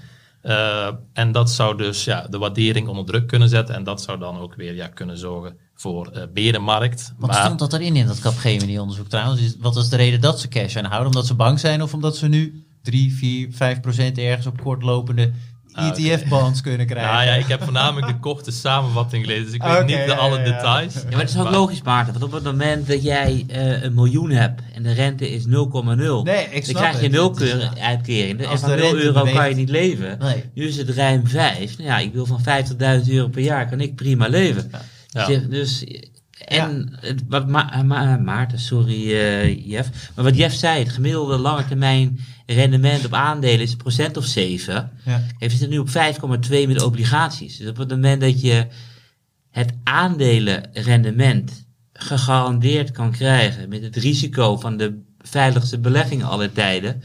[0.48, 3.76] Eh, en dat zou dus ja, de waardering onder druk kunnen zetten.
[3.76, 7.14] En dat zou dan ook weer ja, kunnen zorgen voor eh berenmarkt.
[7.18, 9.42] Wat maar, stond dat erin in dat Capgemini onderzoek trouwens?
[9.42, 11.08] Is- Wat is de reden dat ze cash aanhouden?
[11.08, 15.32] Omdat ze bang zijn of omdat ze nu 3, 4, 5 procent ergens op kortlopende.
[15.78, 17.13] ETF-bonds kunnen krijgen?
[17.13, 19.46] nou ja, ik heb voornamelijk de korte samenvatting gelezen.
[19.46, 20.94] Dus ik weet niet de ja, alle details.
[20.94, 22.13] Ja, maar het is ook logisch, Maarten.
[22.13, 25.48] Want op het moment dat jij eh, een miljoen hebt en de rente is 0,0,
[25.50, 27.12] Nee, ik dan krijg je het.
[27.12, 28.46] nul Het is- keur- uitkering.
[28.48, 30.18] Als En van de 0 rente euro kan je niet leven.
[30.20, 30.44] Nee.
[30.54, 31.78] Nu is het ruim 5.
[31.78, 34.72] Nou ja, ik wil van 50.000 euro per jaar, kan ik prima leven.
[35.10, 35.26] Ja.
[35.28, 35.84] Dus, dus-
[36.48, 40.12] en het- wat Ma- Ma- Maarten, sorry eh, Jeff.
[40.16, 44.26] Maar wat Jeff zei, het gemiddelde lange termijn rendement op aandelen is een procent of
[44.26, 44.92] 7.
[45.06, 45.18] Ja.
[45.18, 47.58] Kijk, we zitten nu op 5,2 met obligaties.
[47.58, 48.68] Dus op het moment dat je
[49.52, 57.02] het aandelenrendement gegarandeerd kan krijgen met het risico van de veiligste belegging aller tijden,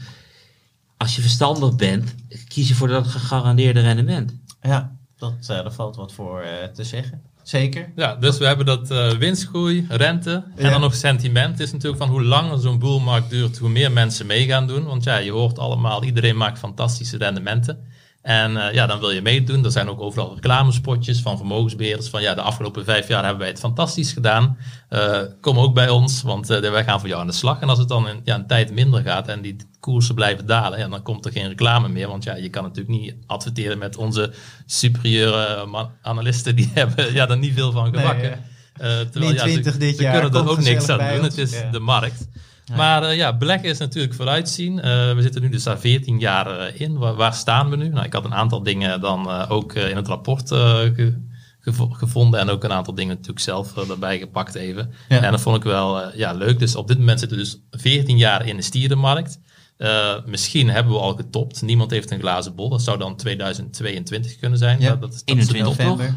[0.97, 2.15] als je verstandig bent,
[2.47, 4.33] kies je voor dat gegarandeerde rendement.
[4.61, 7.21] Ja, dat, eh, daar valt wat voor eh, te zeggen.
[7.43, 7.91] Zeker.
[7.95, 10.69] Ja, dus we hebben dat eh, winstgroei, rente en Ja.
[10.69, 11.51] dan nog sentiment.
[11.51, 14.85] Het is natuurlijk van hoe langer zo'n boelmarkt duurt, hoe meer mensen mee gaan doen.
[14.85, 17.77] Want ja, je hoort allemaal, iedereen maakt fantastische rendementen.
[18.23, 19.65] En eh, ja, dan wil je meedoen.
[19.65, 22.09] Er zijn ook overal reclamespotjes van vermogensbeheerders.
[22.09, 24.57] Van ja, de afgelopen vijf jaar hebben wij het fantastisch gedaan.
[24.89, 27.61] Eh, kom ook bij ons, want eh, wij gaan voor jou aan de slag.
[27.61, 30.79] En als het dan een, ja, een tijd minder gaat en die koersen blijven dalen,
[30.79, 32.07] ja, dan komt er geen reclame meer.
[32.07, 34.33] Want ja, je kan natuurlijk niet adverteren met onze
[34.65, 35.67] superieure
[36.01, 36.55] analisten.
[36.55, 38.41] Die hebben ja, er niet veel van gebakken.
[38.81, 41.25] Nee, terwijl, ja, ze- 20 dit ze jaar, kunnen er ook niks aan bij doen.
[41.25, 41.35] ons.
[41.35, 41.69] Het is Ja.
[41.71, 42.27] de markt.
[42.75, 44.79] Maar eh, ja, beleggen is natuurlijk vooruitzien.
[44.81, 46.97] Eh, we zitten nu dus daar 14 jaar eh, in.
[46.97, 47.87] Waar, waar staan we nu?
[47.89, 51.21] Nou, ik had een aantal dingen dan eh, ook in het rapport eh, ge-
[51.59, 52.39] gevo- gevonden.
[52.39, 54.93] En ook een aantal dingen natuurlijk zelf erbij gepakt even.
[55.09, 55.21] Ja.
[55.21, 56.59] En dat vond ik wel eh, ja, leuk.
[56.59, 59.39] Dus op dit moment zitten we dus 14 jaar in de stierenmarkt.
[59.77, 61.61] Eh, misschien hebben we al getopt.
[61.61, 62.69] Niemand heeft een glazen bol.
[62.69, 64.79] Dat zou dan 2022 kunnen zijn.
[64.79, 64.89] Ja.
[64.89, 65.77] Dat, dat, is- dat In is het de top.
[65.77, 66.15] november.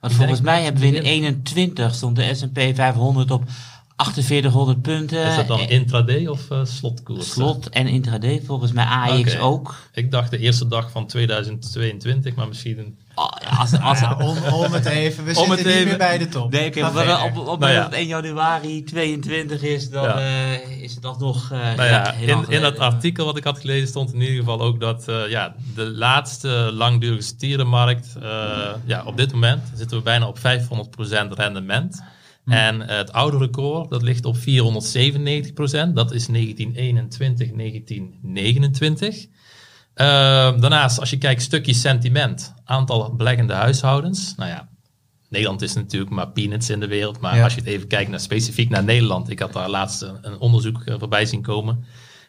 [0.00, 3.42] Want volgens mij hebben we in 21 stond de S&P 500 op
[4.04, 5.24] 4800 punten.
[5.26, 7.30] Is dat dan intraday of eh, slotkoers?
[7.30, 9.74] Slot en intraday, volgens mij AX ook.
[9.94, 12.78] Ik dacht de eerste dag van 2022, maar misschien...
[12.78, 12.98] Een...
[13.14, 13.28] Oh,
[13.58, 15.24] als, als, Ja, om, om het even.
[15.24, 15.88] We Om zitten het niet even.
[15.88, 16.50] meer bij de top.
[16.52, 17.22] Nee, maar wel verder.
[17.40, 17.86] op, op, Nou ja.
[17.86, 20.18] op 1 januari 22 is, dan Ja.
[20.18, 21.50] eh, is het alsnog...
[21.52, 24.60] eh Nou ja, in, in dat artikel wat ik had gelezen stond in ieder geval
[24.60, 28.28] ook dat eh, ja, de laatste langdurige stierenmarkt, eh,
[28.84, 30.42] ja, op dit moment zitten we bijna op 500%
[31.32, 32.02] rendement.
[32.50, 34.40] En eh, het oude record, dat ligt op 497%.
[35.94, 39.26] Dat is 1921, 1929.
[39.94, 40.06] Eh,
[40.60, 44.34] daarnaast, als je kijkt, stukje sentiment, aantal beleggende huishoudens.
[44.36, 44.68] Nou ja,
[45.28, 47.20] Nederland is natuurlijk maar peanuts in de wereld.
[47.20, 47.44] Maar Ja.
[47.44, 49.30] als je het even kijkt naar, specifiek naar Nederland.
[49.30, 51.84] Ik had daar laatst een, een onderzoek eh, voorbij zien komen.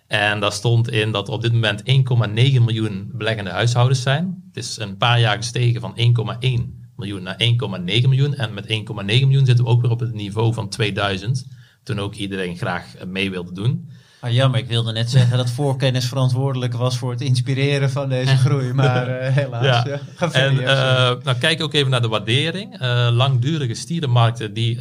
[0.07, 4.43] En daar stond in dat er op dit moment 1,9 miljoen beleggende huishoudens zijn.
[4.47, 8.35] Het is een paar jaar gestegen van 1,1 miljoen naar 1,9 miljoen.
[8.35, 8.73] En met 1,9
[9.05, 11.45] miljoen zitten we ook weer op het niveau van 2000.
[11.83, 13.89] Toen ook iedereen graag mee wilde doen.
[14.21, 18.37] Ah, jammer, ik wilde net zeggen dat voorkennis verantwoordelijk was voor het inspireren van deze
[18.45, 18.73] groei.
[18.73, 19.65] Maar eh, helaas.
[19.65, 19.83] Ja.
[19.87, 19.99] Ja.
[20.15, 22.79] Ga En eh, nou, kijk ook even naar de waardering.
[22.79, 24.77] Eh, langdurige stierenmarkten die,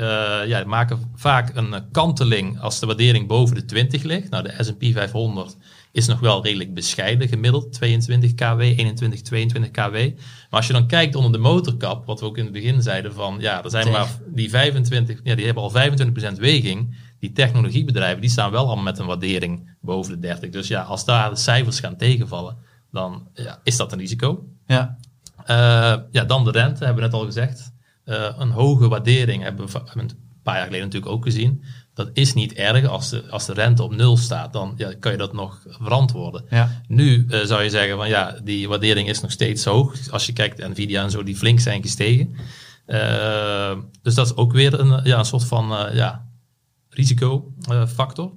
[0.47, 4.31] ja, maken vaak een kanteling als de waardering boven de 20 ligt.
[4.31, 5.57] Nou, de S&P 500
[5.93, 7.73] is nog wel redelijk bescheiden gemiddeld.
[7.73, 9.95] 22 kW, 21, 22 kW.
[9.95, 10.15] Maar
[10.51, 13.37] als je dan kijkt onder de motorkap, wat we ook in het begin zeiden van,
[13.41, 13.99] ja, er zijn Tegen.
[13.99, 16.97] maar die 25, ja, die hebben al 25% weging.
[17.19, 20.51] Die technologiebedrijven, die staan wel allemaal met een waardering boven de 30.
[20.51, 22.57] Dus ja, als daar de cijfers gaan tegenvallen,
[22.91, 24.45] dan ja, is dat een risico.
[24.67, 24.99] ja.
[25.45, 27.73] Eh, ja, dan de rente, hebben we net al gezegd.
[28.05, 30.11] Eh, een hoge waardering hebben we een
[30.43, 31.63] paar jaar geleden natuurlijk ook gezien.
[32.05, 32.87] Dat is niet erg.
[32.87, 36.45] Als de, als de rente op nul staat, dan ja, kan je dat nog verantwoorden.
[36.51, 36.83] Ja.
[36.89, 39.95] Nu eh, zou je zeggen van ja, die waardering is nog steeds hoog.
[40.11, 42.35] Als je kijkt Nvidia en zo, die flink zijn gestegen.
[42.87, 46.25] Eh, dus dat is ook weer een, ja, een soort van eh, ja,
[46.89, 48.33] risicofactor.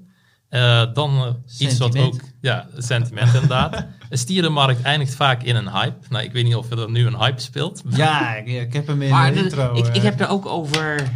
[0.50, 3.86] Eh, dan iets wat ook, ja, sentiment inderdaad.
[4.10, 5.96] Een stierenmarkt eindigt vaak in een hype.
[6.10, 7.82] Nou, ik weet niet of er nu een hype speelt.
[7.90, 9.74] ja, ik, ik heb hem in Maar de de- intro.
[9.76, 11.10] ik, ik heb er ook over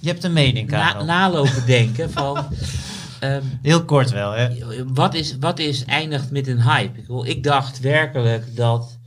[0.00, 1.04] Je hebt een mening, na, Karel.
[1.04, 2.46] nalopen denken van...
[3.20, 4.48] ehm, Heel kort wel, hè?
[4.86, 6.98] wat, is, wat is eindigt met een hype?
[6.98, 8.98] Ik, bedoel, ik dacht werkelijk dat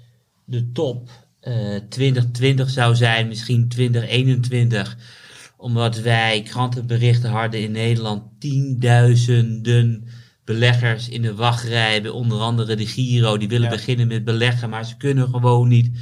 [0.45, 4.97] de top eh 2020 zou zijn, misschien 2021.
[5.57, 10.07] Omdat wij krantenberichten hadden in Nederland tienduizenden
[10.45, 12.01] beleggers in de wachtrij.
[12.01, 13.75] Bij onder andere de Giro, die willen Ja.
[13.75, 15.97] beginnen met beleggen, maar ze kunnen gewoon niet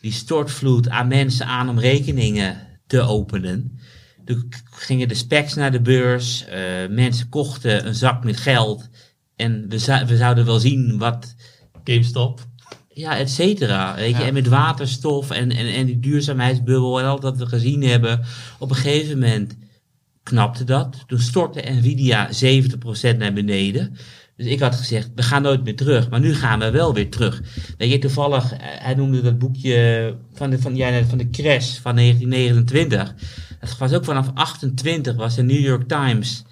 [0.00, 3.78] die stortvloed aan mensen aan om rekeningen te openen.
[4.24, 6.60] Toen gingen de specs naar de beurs, eh,
[6.90, 8.88] mensen kochten een zak met geld
[9.36, 11.34] en we, we zouden wel zien wat,
[11.84, 12.40] GameStop.
[12.88, 13.94] ja, et cetera.
[13.94, 14.26] Weet je, Ja.
[14.26, 18.20] en met waterstof en, en, en die duurzaamheidsbubbel en al dat we gezien hebben.
[18.58, 19.56] Op een gegeven moment
[20.22, 21.04] knapte dat.
[21.06, 22.28] Toen stortte Nvidia
[23.14, 23.96] 70% naar beneden.
[24.36, 26.10] Dus ik had gezegd, we gaan nooit meer terug.
[26.10, 27.42] Maar nu gaan we wel weer terug.
[27.78, 31.78] Weet je, toevallig, eh, hij noemde dat boekje van de, van, ja, van de crash
[31.78, 33.14] van 1929.
[33.70, 36.44] Het was ook vanaf 28 was de New York Times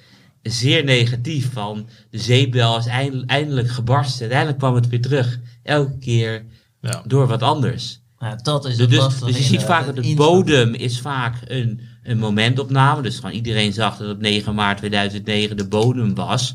[0.43, 4.21] zeer negatief van de zeepbel is eind- eindelijk gebarsten.
[4.21, 5.39] Uiteindelijk kwam het weer terug.
[5.63, 6.45] Elke keer
[6.81, 7.03] Ja.
[7.07, 8.01] door wat anders.
[8.19, 11.01] Nou, dat is Dus, het dus, dus je ziet vaak dat het de bodem is
[11.01, 13.03] vaak een, een momentopname.
[13.03, 16.55] Dus gewoon iedereen zag dat op 9 maart 2009 de bodem was.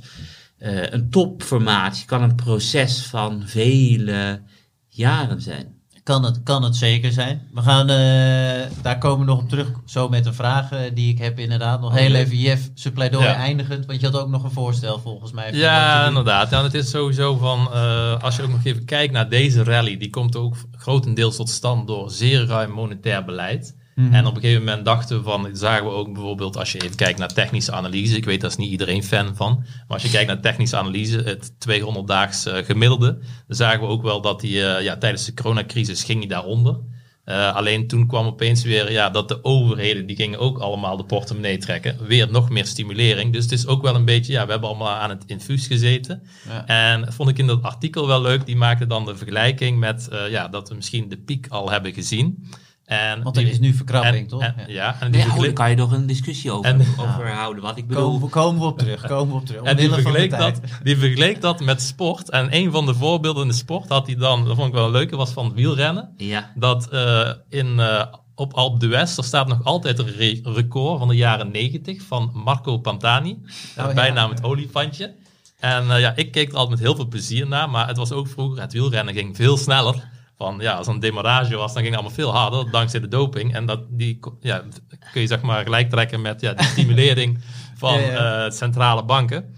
[0.58, 4.42] Eh, een topformatie kan een proces van vele
[4.88, 5.75] jaren zijn.
[6.06, 7.42] Kan het, kan het zeker zijn.
[7.54, 11.12] We gaan, eh, daar komen we nog op terug, zo met een vraag eh, die
[11.12, 11.82] ik heb inderdaad.
[11.82, 12.18] Nog heel Oké.
[12.18, 13.36] even, Jeff, zijn pleidooi Ja.
[13.36, 15.54] eindigend, want je had ook nog een voorstel volgens mij.
[15.54, 16.50] Ja, inderdaad.
[16.50, 19.98] Ja, het is sowieso van, eh, als je ook nog even kijkt naar deze rally,
[19.98, 23.76] die komt ook grotendeels tot stand door zeer ruim monetair beleid.
[23.96, 24.14] Mhm.
[24.14, 26.82] En op een gegeven moment dachten we van, dat zagen we ook bijvoorbeeld als je
[26.82, 28.16] even kijkt naar technische analyse.
[28.16, 29.56] Ik weet, daar is niet iedereen fan van.
[29.58, 33.18] Maar als je kijkt naar technische analyse, het 200-daags eh, gemiddelde,
[33.48, 36.80] dan zagen we ook wel dat die, eh, ja, tijdens de coronacrisis ging die daaronder.
[37.26, 41.06] Eh, alleen toen kwam opeens weer ja, dat de overheden, die gingen ook allemaal de
[41.06, 41.98] portemonnee trekken.
[42.08, 43.34] Weer nog meer stimulering.
[43.34, 46.24] Dus het is ook wel een beetje, ja, we hebben allemaal aan het infuus gezeten.
[46.48, 46.66] Ja.
[46.66, 48.46] En dat vond ik in dat artikel wel leuk.
[48.46, 51.94] Die maakte dan de vergelijking met eh, ja, dat we misschien de piek al hebben
[51.94, 52.46] gezien.
[52.86, 54.42] En Want er die- is nu verkrapping, en- toch?
[54.42, 54.66] en- Ja.
[54.68, 57.64] ja, en die, oh, daar kan je nog een discussie over, En- over houden.
[57.64, 59.62] Wat ik bedoel, Komen, we- komen we op terug, komen we op terug.
[59.70, 62.30] en die, vergeleek dat, die vergeleek dat met sport.
[62.30, 64.86] En een van de voorbeelden in de sport had hij dan, dat vond ik wel
[64.86, 66.10] een leuke, was van wielrennen.
[66.18, 66.52] ja.
[66.56, 68.06] Dat eh, in, eh,
[68.36, 72.32] op Alpe d'Huez, er staat nog altijd een re- record van de jaren 90 van
[72.34, 73.32] Marco Pantani.
[73.32, 73.94] Oh, ja.
[73.94, 75.14] bijnaam het olifantje.
[75.60, 78.12] En eh, ja, ik keek er altijd met heel veel plezier naar, maar het was
[78.12, 80.14] ook vroeger, het wielrennen ging veel sneller.
[80.38, 83.08] Van ja, als er een demarrage was, dan ging het allemaal veel harder, dankzij de
[83.08, 83.54] doping.
[83.54, 84.64] En dat die, ja,
[85.12, 87.40] kun je zeg maar gelijk trekken met ja, de stimulering
[87.78, 89.54] van Ja, eh, centrale banken.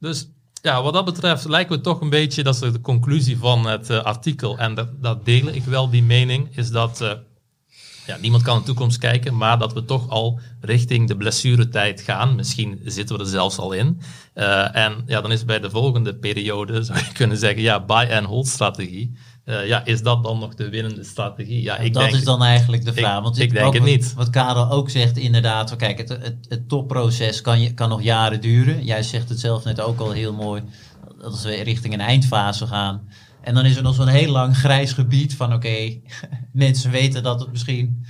[0.00, 0.28] Dus
[0.62, 3.90] ja, wat dat betreft lijken we toch een beetje, dat is de conclusie van het
[3.90, 7.12] eh, artikel, en dat, dat deel ik wel, die mening, is dat eh,
[8.06, 12.00] ja, niemand kan in de toekomst kijken, maar dat we toch al richting de blessuretijd
[12.00, 12.34] gaan.
[12.34, 14.00] Misschien zitten we er zelfs al in.
[14.72, 18.26] En ja, dan is bij de volgende periode, zou je kunnen zeggen, ja, buy and
[18.26, 19.12] hold strategie.
[19.44, 21.62] Eh, ja, is dat dan nog de winnende strategie?
[21.62, 23.22] Ja, ik dat denk, is dan eigenlijk de vraag.
[23.22, 24.14] Want ik denk ook het niet.
[24.14, 25.76] Wat Karel ook zegt, inderdaad.
[25.76, 28.84] Kijk, het, het, het topproces kan, je, kan nog jaren duren.
[28.84, 30.62] Jij zegt het zelf net ook al heel mooi.
[31.18, 33.08] Dat als we richting een eindfase gaan.
[33.40, 35.98] En dan is er nog zo'n heel lang grijs gebied van oké,
[36.52, 38.04] mensen weten dat het misschien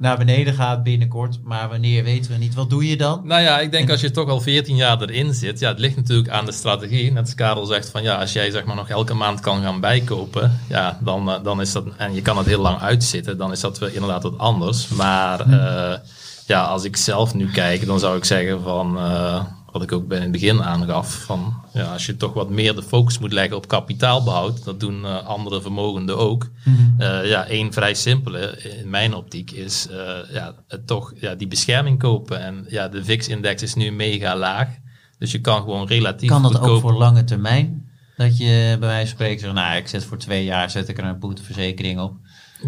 [0.00, 1.38] naar beneden gaat binnenkort.
[1.44, 2.54] Maar wanneer weten we niet.
[2.54, 3.20] Wat doe je dan?
[3.24, 5.96] Nou ja, ik denk als je toch al 14 jaar erin zit, ja, het ligt
[5.96, 7.12] natuurlijk aan de strategie.
[7.12, 9.80] Net als Karel zegt van ja, als jij zeg maar nog elke maand kan gaan
[9.80, 13.52] bijkopen, ja, dan, eh, dan is dat, en je kan het heel lang uitzitten, dan
[13.52, 14.88] is dat wel inderdaad wat anders.
[14.88, 15.98] Maar eh,
[16.46, 20.08] ja, als ik zelf nu kijk, dan zou ik zeggen van, eh, wat ik ook
[20.08, 23.32] bij in het begin aangaf, van ja, als je toch wat meer de focus moet
[23.32, 26.50] leggen op kapitaalbehoud, dat doen eh, andere vermogenden ook.
[26.98, 30.54] Eh, ja, één vrij simpele in mijn optiek is eh, ja,
[30.86, 32.40] toch ja, die bescherming kopen.
[32.40, 34.68] En ja, de VIX-index is nu mega laag.
[35.18, 37.88] Dus je kan gewoon relatief Kan dat goedkoop- ook voor lange termijn?
[38.16, 40.98] Dat je bij wijze van spreken zegt, nou ik zet voor twee jaar zet ik
[40.98, 42.14] er een boeteverzekering op.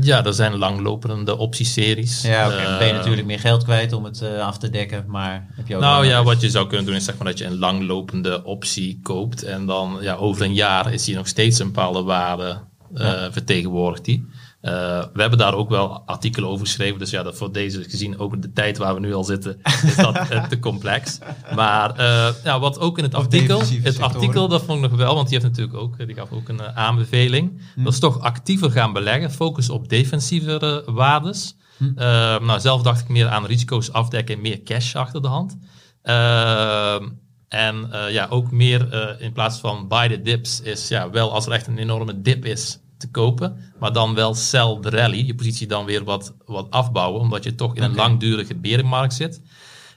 [0.01, 2.23] Ja, er zijn langlopende optieseries.
[2.23, 2.49] Ja.
[2.49, 5.47] Dan ben je Eh, natuurlijk meer geld kwijt om het eh, af te dekken, maar
[5.55, 7.45] heb je ook Nou ja, wat je zou kunnen doen is zeg maar dat je
[7.45, 9.43] een langlopende optie koopt.
[9.43, 12.59] En dan ja, over een jaar is die nog steeds een bepaalde waarde
[12.95, 14.29] eh, vertegenwoordigt die.
[14.63, 16.99] Eh, we hebben daar ook wel artikelen over geschreven.
[16.99, 19.97] Dus ja, dat voor deze gezien ook de tijd waar we nu al zitten, is
[19.97, 21.19] dat eh, te complex.
[21.55, 24.03] Maar eh, ja, wat ook in het artikel, het sectoren.
[24.03, 26.63] artikel, dat vond ik nog wel, want die heeft natuurlijk ook, die gaf ook een
[26.63, 27.61] aanbeveling.
[27.77, 31.57] Dat is toch actiever gaan beleggen, focus op defensievere waardes.
[31.79, 31.95] Eh,
[32.41, 35.59] nou, zelf dacht ik meer aan risico's afdekken, meer cash achter de hand.
[36.03, 37.09] Ehm,
[37.49, 41.53] en ja, ook meer in plaats van buy the dips is ja, wel als er
[41.53, 45.27] echt een enorme dip is te kopen, maar dan wel sell the rally.
[45.27, 49.41] Je positie dan weer wat, wat afbouwen, omdat je toch in een langdurige berenmarkt zit.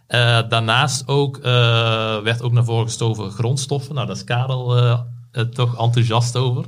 [0.07, 1.43] Eh, daarnaast ook, eh,
[2.21, 3.95] werd ook naar voren gestoven grondstoffen.
[3.95, 4.99] Nou, daar is Karel eh,
[5.41, 6.65] toch enthousiast over.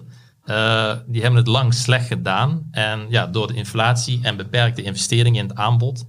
[1.08, 2.68] Die hebben het lang slecht gedaan.
[2.72, 6.06] En ja, door de inflatie en beperkte investeringen in het aanbod,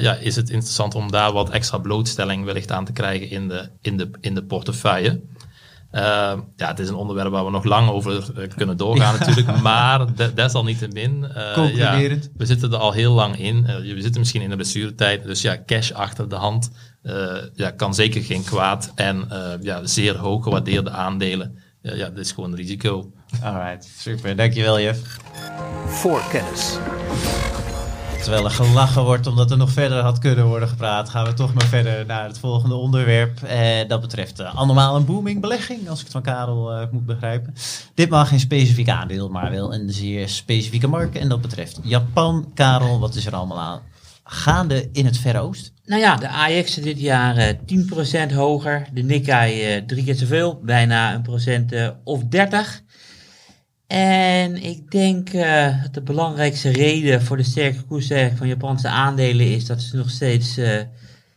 [0.00, 3.68] ja, is het interessant om daar wat extra blootstelling wellicht aan te krijgen in de,
[3.80, 5.20] in de, in de portefeuille.
[5.92, 6.02] Eh,
[6.56, 10.14] ja, het is een onderwerp waar we nog lang over eh, kunnen doorgaan natuurlijk, maar
[10.14, 11.98] de- desalniettemin, eh, ja,
[12.36, 13.66] we zitten er al heel lang in.
[13.66, 16.70] Eh, we zitten misschien in de blessuretijd, dus ja, cash achter de hand
[17.02, 18.92] eh, ja, kan zeker geen kwaad.
[18.94, 23.12] En eh, ja, zeer hoog gewaardeerde aandelen, ja, ja, dat is gewoon een risico.
[23.42, 24.36] Alright, super.
[24.36, 25.16] Dankjewel, Jeff.
[25.86, 26.76] Voorkennis.
[28.22, 31.54] Terwijl er gelachen wordt omdat er nog verder had kunnen worden gepraat, gaan we toch
[31.54, 33.42] maar verder naar het volgende onderwerp.
[33.42, 37.06] Eh, dat betreft eh, allemaal een booming belegging, als ik het van Karel eh, moet
[37.06, 37.54] begrijpen.
[37.94, 41.16] Ditmaal geen specifiek aandeel, maar wel een zeer specifieke markt.
[41.16, 42.50] En dat betreft Japan.
[42.54, 43.80] Karel, wat is er allemaal aan
[44.24, 45.72] gaande in het Verre Oosten?
[45.84, 47.56] Nou ja, de AX dit jaar eh
[48.30, 48.88] 10% hoger.
[48.92, 52.82] De Nikkei drie keer zoveel, bijna een procent of 30.
[53.92, 59.46] En ik denk eh, dat de belangrijkste reden voor de sterke koersstijging van Japanse aandelen
[59.46, 60.80] is dat ze nog steeds eh,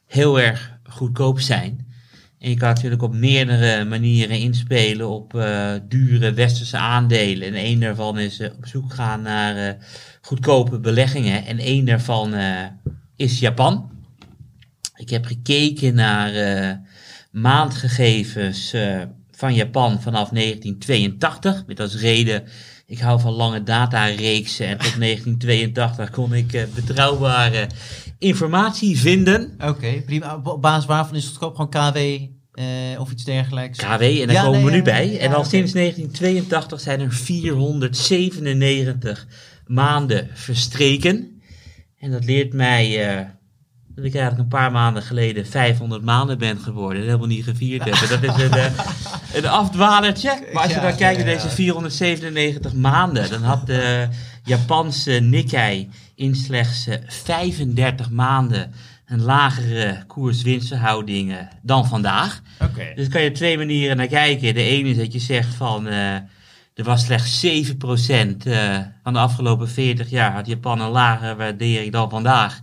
[0.06, 1.88] heel erg goedkoop zijn.
[2.40, 7.48] En je kan natuurlijk op meerdere manieren inspelen op eh, dure westerse aandelen.
[7.48, 9.78] En één daarvan is op zoek gaan naar
[10.22, 11.46] goedkope beleggingen.
[11.46, 12.34] En één daarvan
[13.16, 13.92] is Japan.
[14.96, 16.32] Ik heb gekeken naar
[17.32, 18.74] maandgegevens
[19.36, 21.64] van Japan vanaf 1982.
[21.68, 22.44] Met als reden,
[22.86, 24.68] ik hou van lange datareeksen.
[24.68, 27.68] En tot 1982 kon ik eh, betrouwbare
[28.20, 29.54] informatie vinden.
[29.64, 30.40] Oké, prima.
[30.44, 31.38] Op basis waarvan is het?
[31.38, 32.30] Gewoon KW eh,
[33.00, 33.78] of iets dergelijks?
[33.78, 35.12] KW, en daar Ja, komen nee, we nu ja, bij.
[35.12, 39.28] ja, en al sinds 1982 zijn er 497
[39.66, 41.42] maanden verstreken.
[42.00, 43.26] En dat leert mij eh,
[43.96, 47.02] dat ik eigenlijk een paar maanden geleden 500 maanden ben geworden.
[47.02, 48.22] En helemaal niet gevierd hebben.
[48.22, 48.72] Dat is een, eh,
[49.38, 50.48] een afdwalertje.
[50.54, 54.08] Maar als je dan kijkt naar deze 497 maanden, dan had de
[54.44, 58.74] Japanse Nikkei in slechts eh, 35 maanden
[59.06, 62.42] een lagere koers-winstverhouding eh, dan vandaag.
[62.62, 62.92] Oké.
[62.96, 64.54] Dus kan je op twee manieren naar kijken.
[64.54, 66.16] De ene is dat je zegt van, eh,
[66.76, 67.78] Er was slechts 7%
[68.46, 72.62] eh, van de afgelopen 40 jaar had Japan een lagere waardering dan vandaag.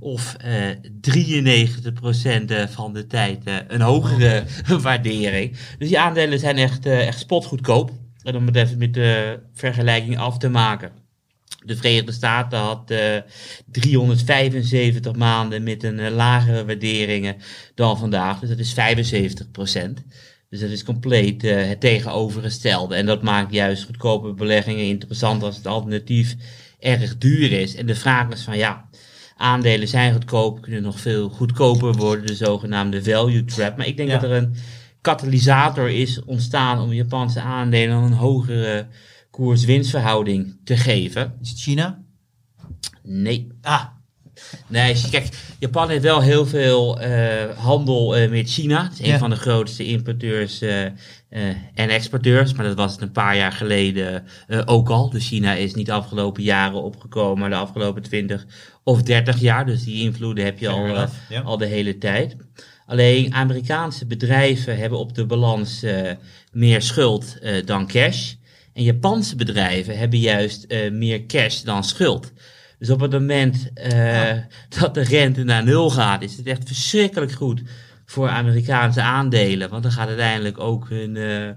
[0.00, 4.44] Of eh 93% eh, van de tijd eh, een hogere
[4.82, 5.56] waardering.
[5.78, 7.90] Dus die aandelen zijn echt, eh, echt spotgoedkoop.
[8.22, 10.92] En om het even met de vergelijking af te maken.
[11.64, 13.16] De Verenigde Staten had eh
[13.66, 17.36] 375 maanden met een eh, lagere waarderingen
[17.74, 18.38] dan vandaag.
[18.38, 19.50] Dus dat is 75
[20.52, 22.94] Dus dat is compleet eh, het tegenovergestelde.
[22.94, 26.36] En dat maakt juist goedkope beleggingen interessant als het alternatief
[26.78, 27.74] erg duur is.
[27.74, 28.88] En de vraag is van ja,
[29.36, 33.76] aandelen zijn goedkoop, kunnen nog veel goedkoper worden, de zogenaamde value trap.
[33.76, 34.18] Maar ik denk Ja.
[34.18, 34.54] dat er een
[35.00, 38.86] katalysator is ontstaan om Japanse aandelen een hogere
[39.30, 41.38] koers-winstverhouding te geven.
[41.42, 42.02] Is het China?
[43.02, 43.48] Nee.
[43.62, 43.84] Ah,
[44.66, 45.28] Nee, kijk,
[45.58, 48.82] Japan heeft wel heel veel eh, handel eh, met China.
[48.82, 50.84] Het is een van de grootste importeurs eh,
[51.74, 52.52] en exporteurs.
[52.52, 54.24] Maar dat was het een paar jaar geleden
[54.64, 55.10] ook al.
[55.10, 58.46] Dus China is niet de afgelopen jaren opgekomen, maar de afgelopen 20
[58.84, 59.66] of 30 jaar.
[59.66, 60.86] Dus die invloeden heb je al,
[61.28, 61.40] ja.
[61.44, 62.36] al de hele tijd.
[62.86, 65.84] Alleen Amerikaanse bedrijven hebben op de balans
[66.52, 68.32] meer schuld dan cash.
[68.72, 72.32] En Japanse bedrijven hebben juist meer cash dan schuld.
[72.82, 74.32] Dus op het moment eh,
[74.78, 77.62] dat de rente naar nul gaat, is het echt verschrikkelijk goed
[78.06, 79.70] voor Amerikaanse aandelen.
[79.70, 81.48] Want dan gaat uiteindelijk ook hun, eh,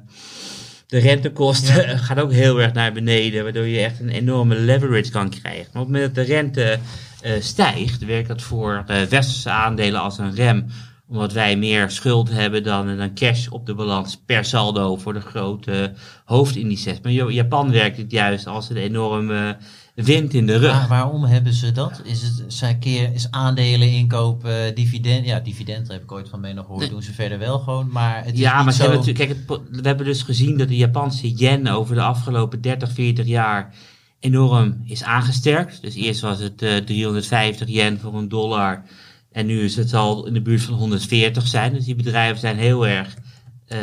[0.88, 5.30] de rentekosten gaat ook heel erg naar beneden, waardoor je echt een enorme leverage kan
[5.30, 5.70] krijgen.
[5.74, 6.80] Maar op het moment dat de rente
[7.22, 10.66] eh, stijgt, werkt dat voor westerse aandelen als een rem
[11.08, 15.22] omdat wij meer schuld hebben dan, dan cash op de balans per saldo voor de
[15.22, 15.94] grote
[16.26, 17.02] hoofdindices.
[17.02, 19.58] Maar Japan werkt het juist als een enorme
[19.96, 20.72] wind in de rug.
[20.72, 22.02] Maar waarom hebben ze dat?
[22.04, 25.26] Is het zijn keer is aandelen inkopen, dividend?
[25.26, 26.90] Ja, dividend heb ik ooit van mee nog gehoord.
[26.90, 28.90] Doen ze verder wel gewoon, maar het is Ja, maar ze zo.
[28.90, 32.62] hebben natuurlijk, kijk, het, we hebben dus gezien dat de Japanse yen over de afgelopen
[32.62, 33.74] 30, 40 jaar
[34.20, 35.82] enorm is aangesterkt.
[35.82, 38.84] Dus eerst was het eh 350 yen voor een dollar.
[39.32, 41.74] En nu is het al in de buurt van 140 zijn.
[41.74, 43.18] Dus die bedrijven zijn heel erg
[43.66, 43.80] eh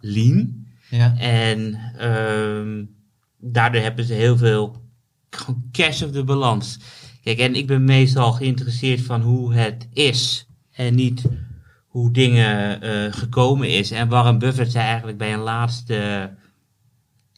[0.00, 0.66] lean.
[0.90, 1.16] Ja.
[1.18, 2.84] En ehm,
[3.40, 4.86] daardoor hebben ze heel veel
[5.30, 6.78] gewoon cash op de balans.
[7.22, 10.46] Kijk, en ik ben meestal geïnteresseerd van hoe het is.
[10.70, 11.24] En niet
[11.86, 13.90] hoe dingen eh, gekomen is.
[13.90, 16.30] En Warren Buffett zei eigenlijk bij een laatste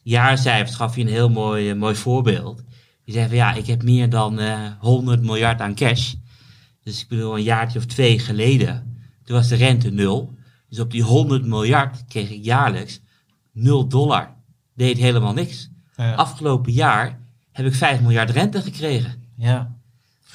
[0.03, 2.63] jaarcijfers gaf hij een heel mooi, eh, mooi voorbeeld.
[3.05, 6.13] Die zei van ja, ik heb meer dan eh 100 miljard aan cash.
[6.83, 10.35] Dus ik bedoel, een jaartje of twee geleden, toen was de rente nul.
[10.69, 13.01] Dus op die 100 miljard kreeg ik jaarlijks
[13.51, 14.35] 0 dollar.
[14.75, 15.69] Deed helemaal niks.
[15.95, 16.13] Ja.
[16.13, 17.20] Afgelopen jaar
[17.51, 19.13] heb ik 5 miljard rente gekregen.
[19.37, 19.75] ja.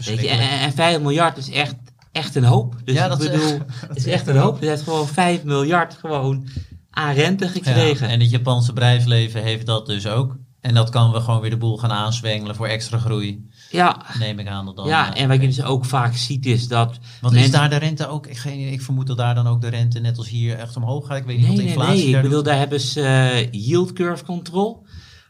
[0.05, 1.75] Weet je, en, en 5 miljard is echt,
[2.13, 2.77] echt een hoop.
[2.85, 4.53] Dus Ja, ik dat is bedoel, echt- het is echt een hoop.
[4.53, 6.49] Dus hij heeft gewoon 5 miljard gewoon
[6.91, 8.07] aan rente gekregen.
[8.07, 10.37] Ja, en het Japanse bedrijfsleven heeft dat dus ook.
[10.61, 13.49] En dat kan we gewoon weer de boel gaan aanzwengelen voor extra groei.
[13.71, 14.87] ja, Neem ik aan dat dan.
[14.87, 16.99] ja, en wat je dus ook vaak ziet is dat...
[17.21, 19.69] Want is daar de rente ook, ik, geen, ik vermoed dat daar dan ook de
[19.69, 21.17] rente net als hier echt omhoog gaat.
[21.17, 22.13] Ik weet niet Nee, wat de nee, inflatie nee.
[22.13, 22.45] daar Ik bedoel, doet.
[22.53, 24.86] daar hebben ze eh, yield curve control.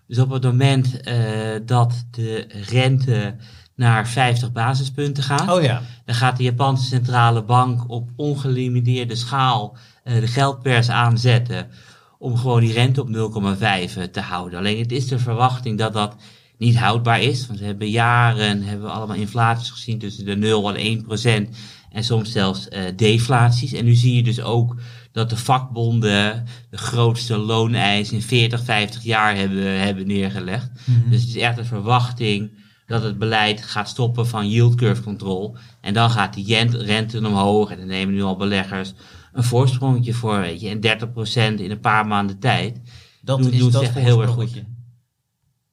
[0.06, 1.16] Dus op het moment eh,
[1.66, 3.36] dat de rente
[3.74, 9.76] naar 50 basispunten gaat, Oh ja, dan gaat de Japanse centrale bank op ongelimiteerde schaal
[10.04, 11.68] eh, de geldpers aanzetten
[12.18, 14.58] om gewoon die rente op 0,5 te houden.
[14.58, 16.16] Alleen het is de verwachting dat dat
[16.58, 17.46] niet houdbaar is.
[17.46, 21.56] Want we hebben jaren hebben we allemaal inflaties gezien tussen de 0 en 1 procent.
[21.90, 23.72] En soms zelfs eh, deflaties.
[23.72, 24.76] En nu zie je dus ook
[25.16, 30.70] dat de vakbonden de grootste looneis in 40, 50 jaar hebben, hebben neergelegd.
[31.10, 32.50] Dus het is echt een verwachting
[32.86, 35.56] dat het beleid gaat stoppen van yield curve control.
[35.80, 37.70] En dan gaat die yen- rente omhoog.
[37.70, 38.92] En dan nemen nu al beleggers
[39.32, 40.68] een voorsprongetje voor, weet je.
[40.68, 42.80] En 30% in een paar maanden tijd.
[43.22, 44.54] dat Doet- is doet dat echt heel erg.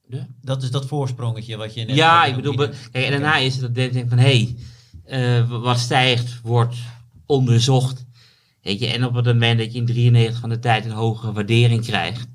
[0.08, 0.26] Ja.
[0.40, 3.60] Dat is dat voorsprongetje wat je net Ja, ik bedoel, kijk, en daarna is het
[3.62, 4.54] dat denken van, hé,
[5.04, 6.76] hey, eh, wat stijgt, wordt
[7.26, 8.03] onderzocht.
[8.64, 11.32] Weet je, en op het moment dat je in 93 van de tijd een hogere
[11.32, 12.26] waardering krijgt,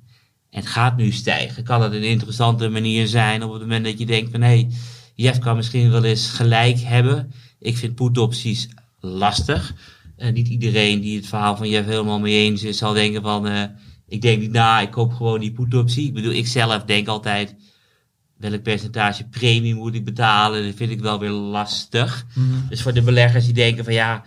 [0.50, 4.00] en het gaat nu stijgen, kan het een interessante manier zijn op het moment dat
[4.00, 4.68] je denkt van, hé, hey,
[5.16, 7.32] Jeff kan misschien wel eens gelijk hebben.
[7.60, 8.70] Ik vind put-opties
[9.00, 9.74] lastig.
[10.16, 13.48] Eh, niet iedereen die het verhaal van Jeff helemaal mee eens is, zal denken van,
[13.48, 13.64] eh,
[14.08, 16.08] ik denk niet na, ik koop gewoon die put-optie.
[16.08, 17.56] Ik bedoel, ik zelf denk altijd,
[18.38, 20.66] welk percentage premie moet ik betalen?
[20.66, 22.26] Dat vind ik wel weer lastig.
[22.34, 22.68] Mhm.
[22.70, 24.24] Dus voor de beleggers die denken van ja,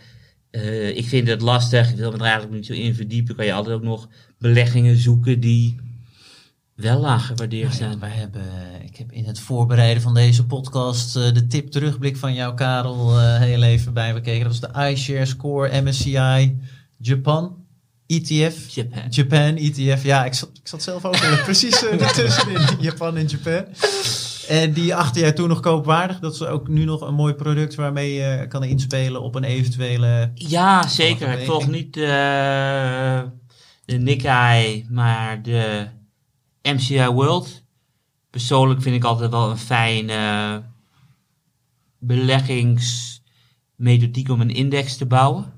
[0.53, 3.45] eh, ik vind het lastig, ik wil me er eigenlijk niet zo in verdiepen, kan
[3.45, 5.77] je altijd ook nog beleggingen zoeken die
[6.75, 7.99] wel laag gewaardeerd Nou ja, zijn.
[7.99, 8.43] wij hebben,
[8.85, 13.19] ik heb in het voorbereiden van deze podcast eh, de tip terugblik van jou, Karel,
[13.19, 14.49] eh, heel even bij bekeken.
[14.49, 16.57] Dat was de iShares Core MSCI
[16.97, 17.61] Japan.
[18.07, 18.69] ETF.
[18.69, 19.03] Japan.
[19.11, 20.03] Japan ETF.
[20.03, 22.61] Ja, ik zat, ik zat zelf ook precies uh, ertussenin.
[22.81, 23.65] Japan en Japan.
[24.49, 26.19] En die achter jij toen nog koopwaardig.
[26.19, 30.31] Dat is ook nu nog een mooi product waarmee je kan inspelen op een eventuele...
[30.35, 31.39] Ja, zeker.
[31.39, 33.23] Ik volg niet eh,
[33.85, 35.87] de Nikkei, maar de
[36.63, 37.63] MCI World.
[38.31, 40.63] Persoonlijk vind ik altijd wel een fijne
[41.99, 45.53] beleggingsmethodiek om een index te bouwen.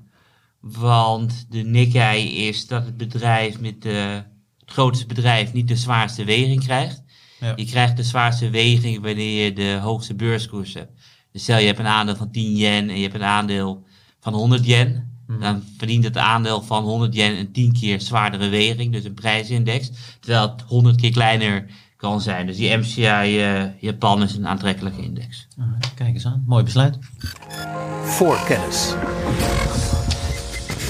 [0.59, 4.23] Want de Nikkei is dat het bedrijf met de,
[4.59, 7.04] het grootste bedrijf niet de zwaarste weging krijgt.
[7.45, 7.53] Ja.
[7.55, 10.91] Je krijgt de zwaarste weging wanneer je de hoogste beurskoers hebt.
[11.31, 13.85] Dus stel je hebt een aandeel van 10 yen en je hebt een aandeel
[14.19, 15.13] van 100 yen.
[15.39, 19.91] Dan verdient het aandeel van 100 yen een 10 keer zwaardere weging, dus een prijsindex.
[20.19, 21.65] Terwijl het 100 keer kleiner
[21.97, 22.45] kan zijn.
[22.45, 25.47] Dus die MCI eh, Japan is een aantrekkelijke index.
[25.95, 26.43] Kijk eens aan.
[26.47, 26.97] Mooi besluit.
[28.03, 28.93] Voorkennis.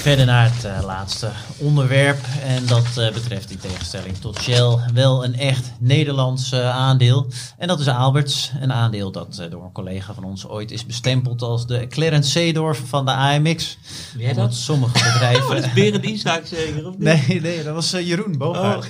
[0.06, 2.18] Verder naar het eh, laatste onderwerp.
[2.42, 7.26] En dat eh, betreft in tegenstelling tot Shell wel een echt Nederlands eh, aandeel.
[7.58, 8.52] En dat is Alberts.
[8.60, 12.82] Een aandeel dat door een collega van ons ooit is bestempeld als de Clarence Seedorf
[12.86, 13.78] van de AMX.
[14.16, 15.54] Wie Omdat sommige bedrijven...
[15.54, 17.28] dat is Berend Isaac zeker, of niet?
[17.28, 18.86] Nee, nee, dat was Jeroen Bogaert.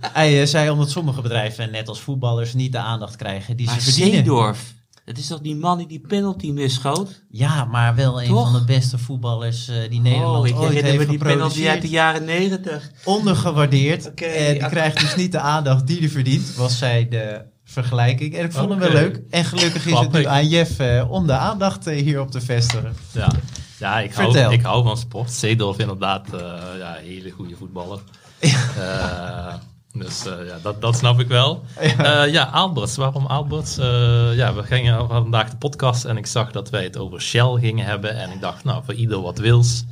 [0.00, 3.80] Hij eh, zei omdat sommige bedrijven, net als voetballers, niet de aandacht krijgen die Maar
[3.80, 4.14] ze verdienen.
[4.14, 4.74] Seedorf,
[5.10, 7.22] dat is toch die man die die penalty misschoot?
[7.30, 8.50] Ja, maar wel een Toch?
[8.50, 11.88] van de beste voetballers eh, die Nederland oh, ik ooit heeft die penalty uit de
[11.88, 12.90] jaren negentig.
[13.04, 14.06] ondergewaardeerd.
[14.06, 14.68] Oké, en die ja.
[14.68, 18.34] krijgt dus niet de aandacht die hij verdient, was zij de vergelijking.
[18.34, 19.20] En ik vond hem wel leuk.
[19.30, 22.96] En gelukkig is het nu aan Jeff eh, om de aandacht eh, hierop te vestigen.
[23.12, 23.30] Ja,
[23.78, 25.32] ja ik, hou, ik hou van sport.
[25.32, 26.40] Seedorf inderdaad, eh
[26.78, 28.00] ja, hele goede voetballer.
[28.78, 29.54] Eh,
[29.92, 31.64] dus eh, ja, dat, dat snap ik wel.
[31.96, 32.96] Ja, ja Alberts.
[32.96, 33.78] Waarom Alberts?
[33.78, 37.56] Eh, ja, we gingen vandaag de podcast en ik zag dat wij het over Shell
[37.60, 38.16] gingen hebben.
[38.16, 39.84] En ik dacht, nou, voor ieder wat wils.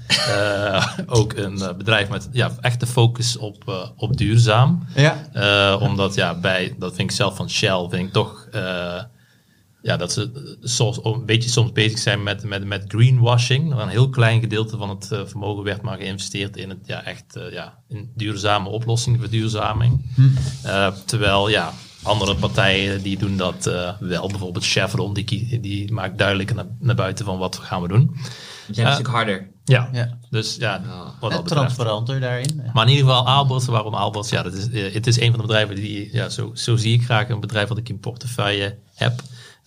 [1.06, 4.86] Ook een bedrijf met ja, echte focus op, op duurzaam.
[4.94, 5.76] Ja.
[5.76, 8.48] Omdat ja, bij, dat vind ik zelf van Shell, vind ik toch
[9.82, 13.74] ja, dat ze eh, soms, een beetje soms bezig zijn met, met, met greenwashing.
[13.74, 17.36] Een heel klein gedeelte van het eh, vermogen werd maar geïnvesteerd in het ja, echt
[17.36, 20.04] eh, ja, in duurzame oplossingen, verduurzaming.
[20.62, 21.72] Eh, terwijl ja,
[22.02, 24.28] andere partijen die doen dat eh, wel.
[24.28, 28.16] Bijvoorbeeld Chevron, die, die maakt duidelijk naar, naar buiten van wat gaan we doen.
[28.66, 29.50] Die zijn een stuk harder.
[29.64, 30.18] Ja, Ja.
[30.30, 30.82] dus ja,
[31.20, 32.62] wat dat transparanter daarin.
[32.72, 34.30] Maar in ieder geval Aalberts, waarom Aalberts?
[34.30, 37.04] Ja, dat is, het is een van de bedrijven die, ja, zo, zo zie ik
[37.04, 39.22] graag een bedrijf wat ik in portefeuille heb.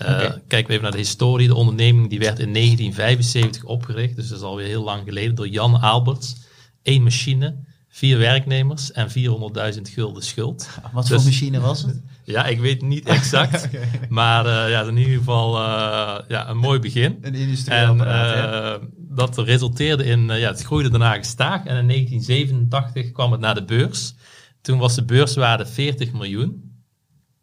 [0.06, 0.42] Eh, Oké.
[0.48, 1.48] Kijken we even naar de historie.
[1.48, 5.48] De onderneming die werd in 1975 opgericht, dus dat is alweer heel lang geleden, door
[5.48, 6.36] Jan Aalberts.
[6.84, 7.56] Eén machine,
[7.90, 10.70] vier werknemers en 400.000 gulden schuld.
[10.92, 12.02] Wat Dus- voor machine was het?
[12.24, 13.68] Ja, ik weet niet exact,
[14.10, 17.18] maar eh, ja, in ieder geval eh, ja, een mooi begin.
[17.22, 21.66] Een industrieel En apparaat, dat resulteerde in, ja, het groeide daarna gestaag.
[21.66, 24.14] En in 1987 kwam het naar de beurs.
[24.62, 26.71] Toen was de beurswaarde 40 miljoen.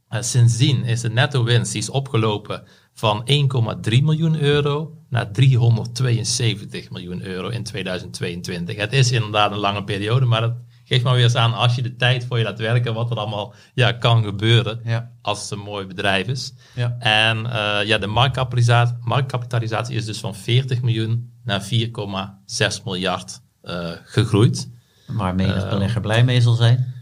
[0.09, 2.63] Eh, sindsdien is de netto winst die is opgelopen
[2.95, 8.77] van 1,3 miljoen euro naar 372 miljoen euro in 2022.
[8.77, 10.55] Het is inderdaad een lange periode, maar dat
[10.85, 13.17] geeft maar weer eens aan als je de tijd voor je laat werken, wat er
[13.17, 15.11] allemaal ja, kan gebeuren Ja.
[15.23, 16.53] als het een mooi bedrijf is.
[16.75, 16.97] Ja.
[16.99, 23.91] En eh, ja, de marktkapitalisatie, marktkapitalisatie is dus van 40 miljoen naar 4,6 miljard eh,
[24.05, 24.71] gegroeid.
[25.07, 26.95] Waar menig belegger blij mee zal zijn.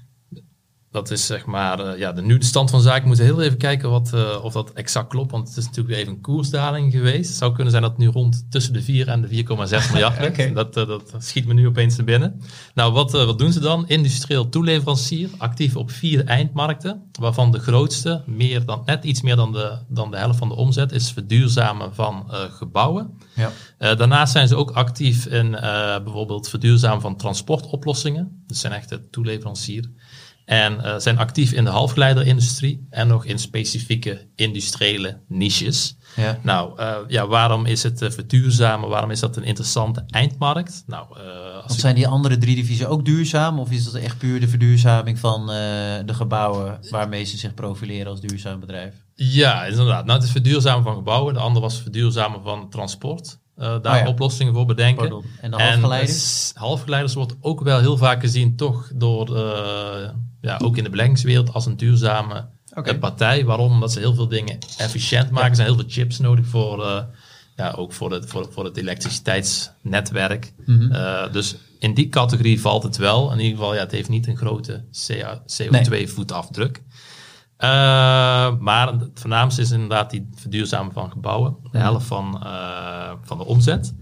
[0.97, 3.03] Dat is zeg maar eh, ja, de, nu de stand van zaken.
[3.03, 5.31] We moeten heel even kijken wat, eh, of dat exact klopt.
[5.31, 7.29] Want het is natuurlijk weer even een koersdaling geweest.
[7.29, 10.21] Het zou kunnen zijn dat het nu rond tussen de 4 en de 4,6 miljard
[10.37, 10.55] ligt.
[10.55, 12.41] Dat, eh, dat schiet me nu opeens naar binnen.
[12.75, 13.89] Nou, wat, wat doen ze dan?
[13.89, 17.03] Industrieel toeleverancier, actief op vier eindmarkten.
[17.21, 20.55] Waarvan de grootste, meer dan, net iets meer dan de, dan de helft van de
[20.55, 23.19] omzet, is verduurzamen van gebouwen.
[23.35, 23.51] Ja.
[23.95, 25.51] Daarnaast zijn ze ook actief in
[26.05, 28.43] bijvoorbeeld verduurzamen van transportoplossingen.
[28.47, 29.91] Dat zijn echt een toeleverancier.
[30.47, 35.97] En eh, zijn actief in de halfgeleiderindustrie en nog in specifieke industriële niches.
[36.17, 36.39] Ja.
[36.43, 38.89] Nou, eh, ja, waarom is het eh, verduurzamen?
[38.89, 40.85] Waarom is dat een interessante eindmarkt?
[40.87, 41.07] Nou,
[41.63, 43.59] als zijn die andere drie divisies ook duurzaam?
[43.59, 45.47] Of is dat echt puur de verduurzaming van
[46.07, 48.95] de gebouwen waarmee ze zich profileren als duurzaam bedrijf?
[49.15, 50.05] Ja, inderdaad.
[50.05, 51.35] Nou, het is verduurzamen van gebouwen.
[51.35, 53.39] De andere was verduurzamen van transport.
[53.57, 54.07] Daar Oh ja.
[54.07, 54.97] oplossingen voor bedenken.
[55.09, 55.25] Pardon.
[55.41, 56.47] En de halfgeleiders?
[56.47, 59.27] s- halfgeleiders wordt ook wel heel vaak gezien, toch door,
[60.47, 62.49] ja, ook in de beleggingswereld, als een duurzame
[62.85, 63.45] eh, partij.
[63.45, 63.73] Waarom?
[63.73, 65.49] Omdat ze heel veel dingen efficiënt maken.
[65.49, 67.03] Er zijn heel veel chips nodig voor, eh,
[67.57, 70.53] ja, ook voor het, voor, voor het elektriciteitsnetwerk.
[70.67, 70.93] Mhm.
[70.93, 73.33] Eh, dus in die categorie valt het wel.
[73.33, 76.83] In ieder geval, ja, het heeft niet een grote CO2-voetafdruk.
[77.57, 77.69] Eh,
[78.59, 81.57] maar het voornaamste is inderdaad die verduurzamen van gebouwen.
[81.73, 82.47] De helft van,
[83.23, 83.95] van de omzet.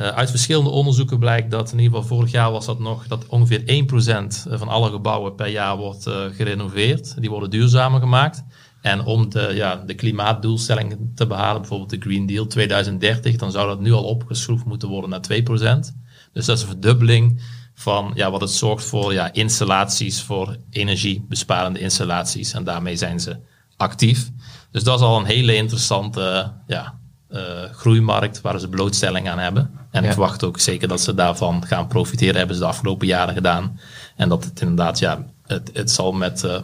[0.00, 3.26] Eh, uit verschillende onderzoeken blijkt dat in ieder geval vorig jaar was dat nog dat
[3.26, 7.20] ongeveer 1% van alle gebouwen per jaar wordt eh, gerenoveerd.
[7.20, 8.44] Die worden duurzamer gemaakt.
[8.80, 13.68] En om de, ja, de klimaatdoelstellingen te behalen, bijvoorbeeld de Green Deal 2030, dan zou
[13.68, 15.94] dat nu al opgeschroefd moeten worden naar 2%.
[16.32, 17.42] Dus dat is een verdubbeling
[17.74, 22.52] van ja, wat het zorgt voor ja, installaties, voor energiebesparende installaties.
[22.52, 23.36] En daarmee zijn ze
[23.76, 24.30] actief.
[24.70, 26.99] Dus dat is al een hele interessante ja,
[27.30, 29.70] eh, groeimarkt waar ze blootstelling aan hebben.
[29.90, 30.06] En Ja.
[30.08, 32.36] ik verwacht ook zeker dat ze daarvan gaan profiteren.
[32.36, 33.80] Hebben ze de afgelopen jaren gedaan.
[34.16, 36.60] En dat het inderdaad, ja, het, het zal met, eh,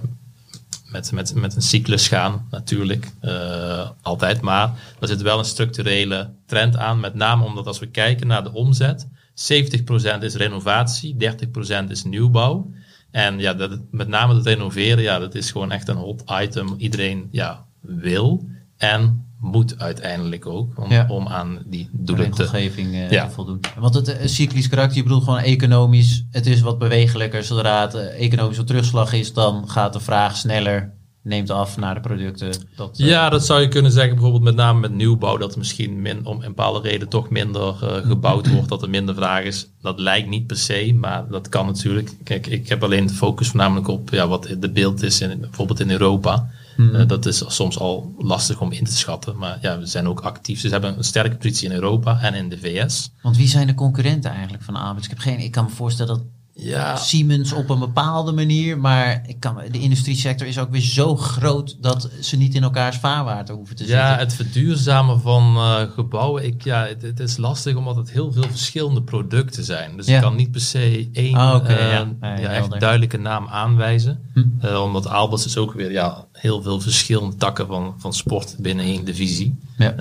[0.86, 3.12] met, met, met een cyclus gaan, natuurlijk.
[3.20, 4.40] eh, altijd.
[4.40, 7.00] Maar er zit wel een structurele trend aan.
[7.00, 9.06] Met name omdat als we kijken naar de omzet.
[9.34, 12.70] 70% is renovatie, 30% is nieuwbouw.
[13.10, 16.74] En ja, dat, met name het renoveren, ja, dat is gewoon echt een hot item.
[16.78, 21.06] Iedereen ja, wil en moet uiteindelijk ook om, Ja.
[21.08, 22.48] om aan die doelen te...
[22.52, 23.26] eh, Ja.
[23.26, 23.60] te voldoen.
[23.78, 26.24] Want het eh, cyclisch karakter, je bedoelt gewoon economisch.
[26.30, 27.44] Het is wat bewegelijker.
[27.44, 32.00] Zodra het economisch wat terugslag is, dan gaat de vraag sneller, neemt af naar de
[32.00, 32.52] producten.
[32.76, 36.02] Dat, Ja, dat zou je kunnen zeggen, bijvoorbeeld met name met nieuwbouw, dat er misschien
[36.02, 39.68] min, om een bepaalde reden toch minder eh, gebouwd wordt, dat er minder vraag is.
[39.80, 42.12] Dat lijkt niet per se, maar dat kan natuurlijk.
[42.24, 45.90] Kijk, ik heb alleen focus voornamelijk op ja, wat de beeld is in, bijvoorbeeld in
[45.90, 46.48] Europa.
[46.76, 50.20] Eh, dat is soms al lastig om in te schatten, maar ja, we zijn ook
[50.20, 50.60] actief.
[50.60, 53.10] Ze hebben een sterke positie in Europa en in de VS.
[53.22, 55.04] Want wie zijn de concurrenten eigenlijk van Alex?
[55.04, 55.38] Ik heb geen.
[55.38, 56.24] Ik kan me voorstellen dat
[56.58, 61.16] Ja, Siemens op een bepaalde manier, maar ik kan, de industriesector is ook weer zo
[61.16, 64.02] groot dat ze niet in elkaars vaarwater hoeven te zitten.
[64.04, 68.32] Ja, het verduurzamen van eh, gebouwen, ik, ja, het, het is lastig omdat het heel
[68.32, 69.96] veel verschillende producten zijn.
[69.96, 70.14] Dus Ja.
[70.16, 71.86] ik kan niet per se één Ah, eh, ja.
[71.88, 72.78] ja, Ja, echt helder.
[72.78, 74.18] duidelijke naam aanwijzen.
[74.34, 74.44] Hm.
[74.60, 78.84] Eh, omdat Aalbers is ook weer ja, heel veel verschillende takken van, van sport binnen
[78.84, 79.58] één divisie.
[79.78, 79.94] Ja.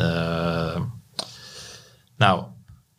[2.17, 2.43] Nou,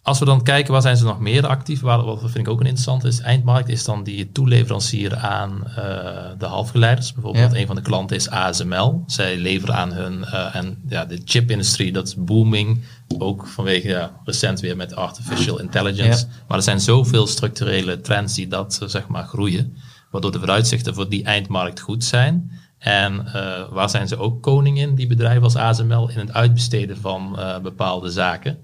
[0.07, 2.61] als we dan kijken waar zijn ze nog meer actief, waar, wat vind ik ook
[2.61, 5.75] een interessant is, eindmarkt is dan die toeleverancier aan eh,
[6.39, 7.13] de halfgeleiders.
[7.13, 7.59] Bijvoorbeeld Ja.
[7.59, 9.03] een van de klanten is ASML.
[9.07, 12.85] Zij leveren aan hun, eh, en ja, de chipindustrie, dat is booming.
[13.19, 16.27] Ook vanwege ja, recent weer met artificial intelligence.
[16.27, 16.33] Ja.
[16.49, 19.77] Maar er zijn zoveel structurele trends die dat eh, zeg maar groeien.
[20.11, 22.51] Waardoor de vooruitzichten voor die eindmarkt goed zijn.
[22.79, 23.25] En
[23.71, 28.11] waar zijn ze ook koning in, die bedrijven als ASML, in het uitbesteden van bepaalde
[28.11, 28.59] zaken.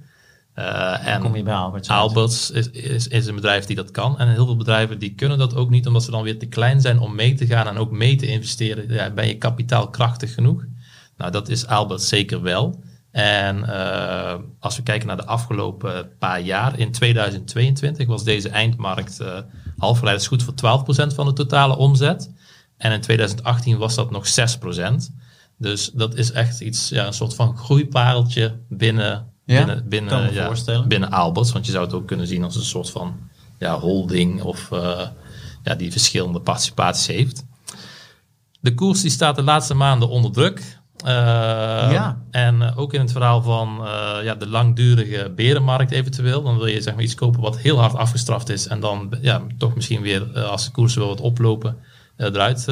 [0.55, 1.55] Eh, en kom je bij
[1.87, 4.19] Alberts is, is, is een bedrijf die dat kan.
[4.19, 6.81] En heel veel bedrijven die kunnen dat ook niet, omdat ze dan weer te klein
[6.81, 8.89] zijn om mee te gaan en ook mee te investeren.
[8.89, 10.65] Ja, ben je kapitaalkrachtig genoeg?
[11.17, 12.83] Nou, dat is Alberts zeker wel.
[13.11, 19.21] En eh, als we kijken naar de afgelopen paar jaar, in 2022 was deze eindmarkt
[19.21, 19.39] eh
[19.77, 22.31] halfgeleiders goed voor 12% van de totale omzet.
[22.77, 25.13] En in 2018 was dat nog 6%.
[25.59, 30.47] Dus dat is echt iets, ja, een soort van groeipareltje binnen, Ja, binnen, binnen, ja,
[30.47, 30.89] voorstellen.
[30.89, 31.11] binnen.
[31.11, 33.31] Want je zou het ook kunnen zien als een soort van
[33.63, 35.07] ja, holding of eh,
[35.63, 37.45] ja, die verschillende participaties heeft.
[38.61, 40.81] De koers die staat de laatste maanden onder druk.
[41.05, 41.13] Eh,
[41.91, 42.23] Ja.
[42.31, 43.81] En eh, ook in het verhaal van
[44.23, 46.43] ja, de langdurige berenmarkt eventueel.
[46.43, 48.67] Dan wil je zeg maar, iets kopen wat heel hard afgestraft is.
[48.67, 51.77] En dan ja, toch misschien weer als de koersen wel wat oplopen
[52.17, 52.65] eruit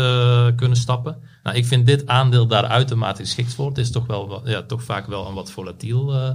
[0.56, 1.16] kunnen stappen.
[1.42, 3.68] Nou, ik vind dit aandeel daar uitermate geschikt voor.
[3.68, 6.34] Het is toch, wel, ja, toch vaak wel een wat volatiel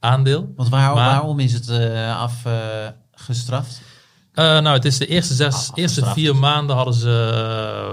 [0.00, 0.52] aandeel.
[0.56, 2.20] Want waar, Maar- waarom is het eh,
[3.14, 3.80] afgestraft?
[4.32, 7.30] Eh, nou, het is de eerste, zes, Ah, eerste vier maanden hadden ze,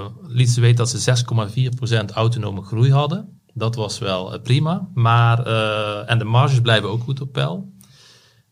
[0.01, 3.39] uh, lieten ze weten dat ze 6,4% autonome groei hadden.
[3.53, 4.87] Dat was wel eh, prima.
[4.93, 7.75] Maar, eh, en de marges blijven ook goed op peil.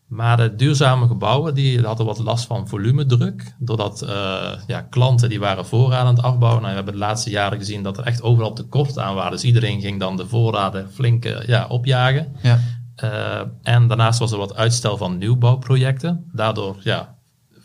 [0.06, 3.54] Maar de duurzame gebouwen die hadden wat last van volumedruk.
[3.58, 6.60] Doordat eh, ja, klanten die waren voorraden aan het afbouwen.
[6.62, 9.30] Nou, we hebben de laatste jaren gezien dat er echt overal tekort aan waren.
[9.30, 12.36] Dus iedereen ging dan de voorraden flink eh, ja, opjagen.
[12.42, 12.58] Ja.
[12.96, 16.30] Eh, en daarnaast was er wat uitstel van nieuwbouwprojecten.
[16.32, 17.16] Daardoor ja,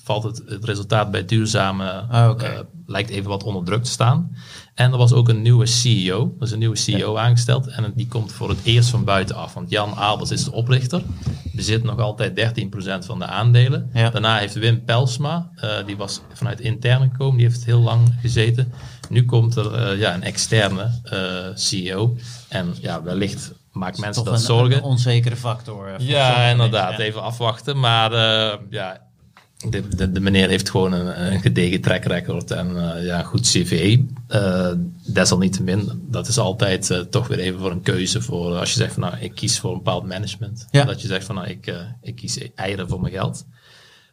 [0.03, 4.35] valt het, het resultaat bij duurzame Ah, eh, lijkt even wat onder druk te staan.
[4.75, 6.35] En er was ook een nieuwe CEO.
[6.39, 7.67] Er is een nieuwe CEO aangesteld.
[7.67, 9.53] En die komt voor het eerst van buitenaf.
[9.53, 11.01] Want Jan Abels is de oprichter.
[11.53, 13.89] Bezit nog altijd 13% van de aandelen.
[13.93, 14.09] Ja.
[14.09, 17.37] Daarna heeft Wim Pelsma, eh, die was vanuit intern gekomen.
[17.37, 18.73] Die heeft heel lang gezeten.
[19.09, 20.91] Nu komt er ja, een externe
[21.55, 22.17] CEO.
[22.49, 24.77] En ja, wellicht maakt mensen Toch dat een, zorgen.
[24.77, 25.87] een onzekere factor.
[25.87, 26.87] eh, Ja, inderdaad.
[26.87, 27.79] mensen, Even afwachten.
[27.79, 29.01] Maar eh, ja,
[29.69, 33.41] de, de, de meneer heeft gewoon een, een gedegen track record en eh, ja, goed
[33.41, 33.99] cv.
[35.05, 39.01] Desalniettemin, dat is altijd toch weer even voor een keuze voor als je zegt van
[39.03, 40.67] nou, ik kies voor een bepaald management.
[40.71, 40.83] Ja.
[40.83, 43.45] Dat je zegt van nou, ik, ik kies eieren voor mijn geld.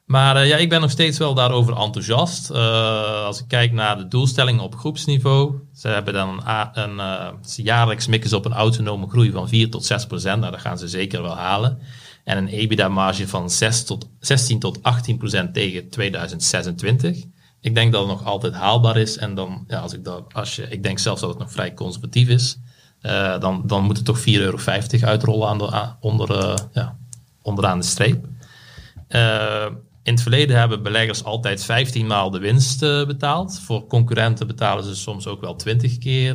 [0.08, 2.50] Maar eh, ja, ik ben nog steeds wel daarover enthousiast.
[2.50, 5.54] Eh, als ik kijk naar de doelstellingen op groepsniveau.
[5.74, 9.70] Ze hebben dan een, een eh, jaarlijks mikken ze op een autonome groei van 4
[9.70, 10.40] tot 6 procent.
[10.40, 11.78] Nou, dat gaan ze zeker wel halen.
[12.24, 17.24] En een EBITDA-marge van 6 tot, 16 tot 18 procent tegen 2026.
[17.60, 19.16] Ik denk dat het nog altijd haalbaar is.
[19.16, 21.74] En dan, ja, als ik, dat, als je, ik denk zelfs dat het nog vrij
[21.74, 22.58] conservatief is.
[23.40, 24.58] Dan, dan moet het toch 4,50 euro
[25.00, 26.98] uitrollen aan de, onder, ja,
[27.42, 28.26] onderaan de streep.
[30.08, 33.60] In het verleden hebben beleggers altijd 15 maal de winst betaald.
[33.64, 36.34] Voor concurrenten betalen ze soms ook wel 20 keer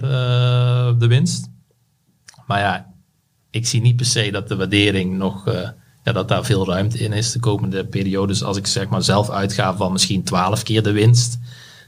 [1.00, 1.50] de winst.
[2.48, 2.94] Maar ja,
[3.50, 5.46] ik zie niet per se dat de waardering nog
[6.04, 8.44] ja, dat daar veel ruimte in is de komende periodes.
[8.44, 11.40] Als ik zeg maar zelf uitga van misschien 12 keer de winst,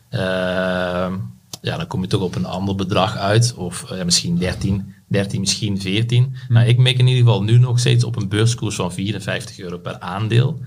[0.09, 1.19] ja,
[1.61, 3.53] dan kom je toch op een ander bedrag uit.
[3.57, 6.23] Of misschien 13, 13, misschien 14.
[6.23, 6.55] Hmm.
[6.55, 9.77] Nou, ik merk in ieder geval nu nog steeds op een beurskoers van 54 euro
[9.77, 10.59] per aandeel.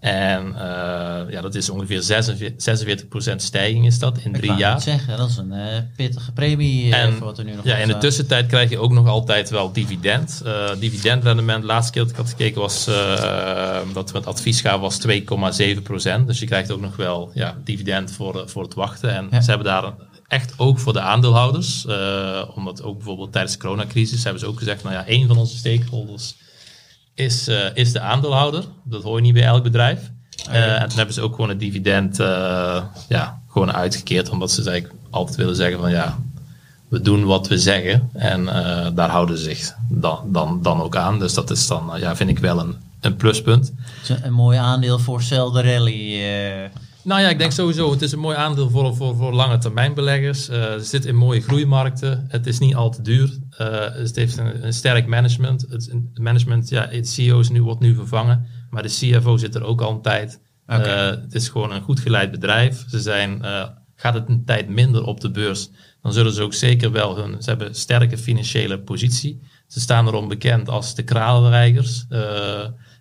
[0.00, 0.60] En uh,
[1.30, 4.76] ja, dat is ongeveer 46, 46% stijging is dat in drie jaar.
[4.76, 5.64] Ik zeggen, dat is een uh,
[5.96, 8.78] pittige premie uh, en, voor wat er nu nog Ja, in de tussentijd krijg je
[8.78, 10.42] ook nog altijd wel dividend.
[10.78, 12.84] dividendrendement, de laatste keer dat ik had gekeken was
[13.92, 16.24] dat we het advies gaven was 2,7%.
[16.26, 19.14] Dus je krijgt ook nog wel ja, dividend voor, voor het wachten.
[19.14, 19.40] En ja.
[19.40, 19.92] ze hebben daar
[20.28, 21.86] echt oog voor de aandeelhouders.
[22.54, 25.56] omdat ook bijvoorbeeld tijdens de coronacrisis hebben ze ook gezegd, nou ja, één van onze
[25.56, 26.34] stakeholders
[27.20, 28.64] is, uh, is de aandeelhouder.
[28.84, 30.10] Dat hoor je niet bij elk bedrijf.
[30.48, 34.30] Uh, en toen hebben ze ook gewoon het dividend uh, ja, gewoon uitgekeerd.
[34.30, 36.18] Omdat ze eigenlijk altijd willen zeggen van ja,
[36.88, 38.10] we doen wat we zeggen.
[38.12, 38.44] En
[38.94, 41.18] daar houden ze zich dan, dan, dan ook aan.
[41.18, 43.72] Dus dat is dan, ja, vind ik wel een, een pluspunt.
[44.08, 46.20] Een, een mooi aandeel voor Cell de Rally.
[47.02, 49.94] Nou ja, ik denk sowieso, het is een mooi aandeel voor, voor, voor lange termijn
[49.94, 50.48] beleggers.
[50.48, 52.26] Uh, het zit in mooie groeimarkten.
[52.28, 53.38] Het is niet al te duur.
[53.60, 55.66] Uh, het heeft een, een, sterk management.
[55.68, 58.46] Het management, ja, het CEO is nu, wordt nu vervangen.
[58.70, 60.40] Maar de CFO zit er ook al een tijd.
[60.66, 61.12] Okay.
[61.12, 62.84] Uh, het is gewoon een goed geleid bedrijf.
[62.88, 63.44] Ze zijn,
[63.94, 65.70] gaat het een tijd minder op de beurs,
[66.02, 67.42] dan zullen ze ook zeker wel hun...
[67.42, 69.40] Ze hebben een sterke financiële positie.
[69.66, 72.06] Ze staan erom bekend als de kraalreigers.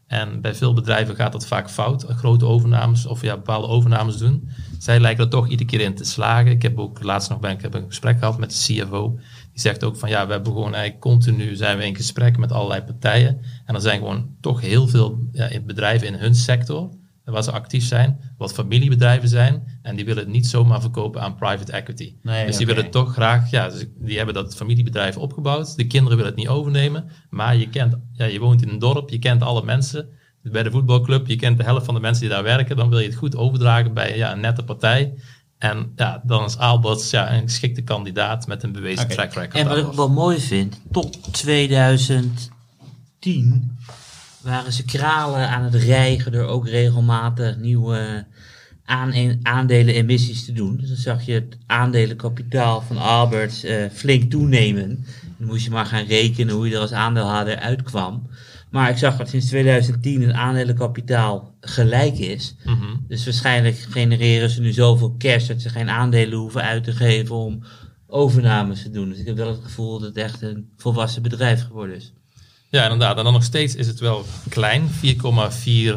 [0.10, 4.50] En bij veel bedrijven gaat dat vaak fout, grote overnames of ja, bepaalde overnames doen.
[4.80, 6.52] Zij lijken er toch iedere keer in te slagen.
[6.52, 9.20] Ik heb ook laatst nog ben, ik heb een gesprek gehad met de CFO.
[9.60, 12.52] Die zegt ook van ja, we hebben gewoon eigenlijk continu zijn we in gesprek met
[12.52, 13.42] allerlei partijen.
[13.66, 16.90] En er zijn gewoon toch heel veel ja, bedrijven in hun sector
[17.24, 19.80] waar ze actief zijn, wat familiebedrijven zijn.
[19.82, 22.16] En die willen het niet zomaar verkopen aan private equity.
[22.22, 22.76] Nee, dus die okay.
[22.76, 25.76] willen toch graag, ja, dus die hebben dat familiebedrijf opgebouwd.
[25.76, 27.10] De kinderen willen het niet overnemen.
[27.30, 30.10] Maar je kent, ja, je woont in een dorp, je kent alle mensen.
[30.42, 32.76] Bij de voetbalclub, je kent de helft van de mensen die daar werken.
[32.76, 35.14] Dan wil je het goed overdragen bij ja, een nette partij.
[35.60, 39.16] En ja, dan is Alberts ja, een geschikte kandidaat met een bewezen okay.
[39.16, 39.54] track record.
[39.54, 43.78] En wat ik wel mooi vind, tot 2010
[44.42, 48.26] waren ze kralen aan het rijgen door ook regelmatig nieuwe
[49.44, 50.78] aandelen emissies te doen.
[50.78, 55.06] Dus dan zag je het aandelenkapitaal van Albert uh, flink toenemen.
[55.38, 58.30] Dan moest je maar gaan rekenen hoe je er als aandeelhouder uitkwam.
[58.70, 62.56] Maar ik zag dat sinds 2010 het aandelenkapitaal gelijk is.
[62.64, 63.06] Mm -hmm.
[63.08, 67.36] Dus waarschijnlijk genereren ze nu zoveel cash dat ze geen aandelen hoeven uit te geven
[67.36, 67.64] om
[68.08, 69.10] overnames te doen.
[69.10, 72.14] Dus ik heb wel het gevoel dat het echt een volwassen bedrijf geworden is.
[72.72, 73.18] Ja, inderdaad.
[73.18, 74.90] En dan nog steeds is het wel klein.
[74.90, 74.92] 4,4,
[75.66, 75.92] uh,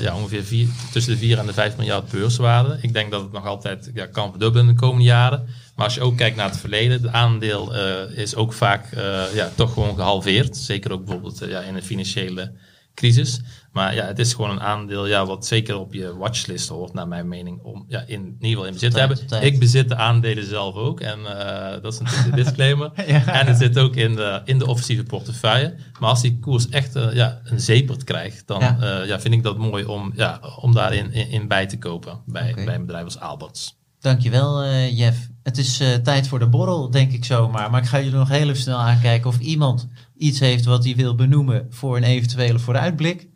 [0.00, 2.78] ja, ongeveer 4, tussen de 4 en de 5 miljard beurswaarde.
[2.82, 5.46] Ik denk dat het nog altijd ja, kan verdubbelen in de komende jaren.
[5.76, 9.34] Maar als je ook kijkt naar het verleden, het aandeel uh, is ook vaak uh,
[9.34, 10.56] ja, toch gewoon gehalveerd.
[10.56, 12.52] Zeker ook bijvoorbeeld ja, in een financiële
[12.94, 13.40] crisis.
[13.78, 17.08] Maar ja, het is gewoon een aandeel ja, wat zeker op je watchlist hoort, naar
[17.08, 19.26] mijn mening, om ja, in, in ieder geval in bezit te hebben.
[19.26, 19.44] Tijd.
[19.44, 22.90] Ik bezit de aandelen zelf ook en uh, dat is natuurlijk de disclaimer.
[23.06, 23.26] ja.
[23.26, 25.74] En het zit ook in de, in de offensieve portefeuille.
[26.00, 28.78] Maar als die koers echt uh, ja, een zepert krijgt, dan ja.
[28.80, 32.20] Uh, ja, vind ik dat mooi om, ja, om daarin in, in bij te kopen
[32.26, 32.64] bij, okay.
[32.64, 33.76] bij een bedrijf als Alberts.
[34.00, 35.28] Dankjewel, uh, Jeff.
[35.42, 37.70] Het is uh, tijd voor de borrel, denk ik zomaar.
[37.70, 40.94] Maar ik ga jullie nog heel even snel aankijken of iemand iets heeft wat hij
[40.96, 43.28] wil benoemen voor een eventuele vooruitblik.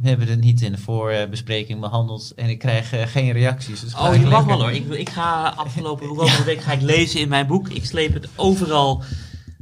[0.00, 3.80] We hebben het niet in de voorbespreking behandeld en ik krijg uh, geen reacties.
[3.80, 4.72] Dus oh, je mag wel hoor.
[4.72, 6.44] Ik, ik ga afgelopen ja.
[6.44, 7.68] week ga ik lezen in mijn boek.
[7.68, 9.02] Ik sleep het overal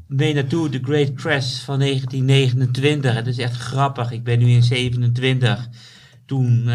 [0.06, 0.68] mee naartoe.
[0.68, 3.14] The Great Crash van 1929.
[3.14, 4.10] Het is echt grappig.
[4.10, 5.68] Ik ben nu in 27
[6.26, 6.66] toen uh,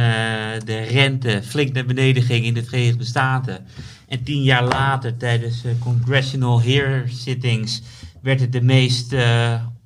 [0.65, 3.65] de rente flink naar beneden ging in de Verenigde Staten.
[4.07, 7.81] En tien jaar later, tijdens uh, congressional hearsittings,
[8.21, 9.15] werd het de meest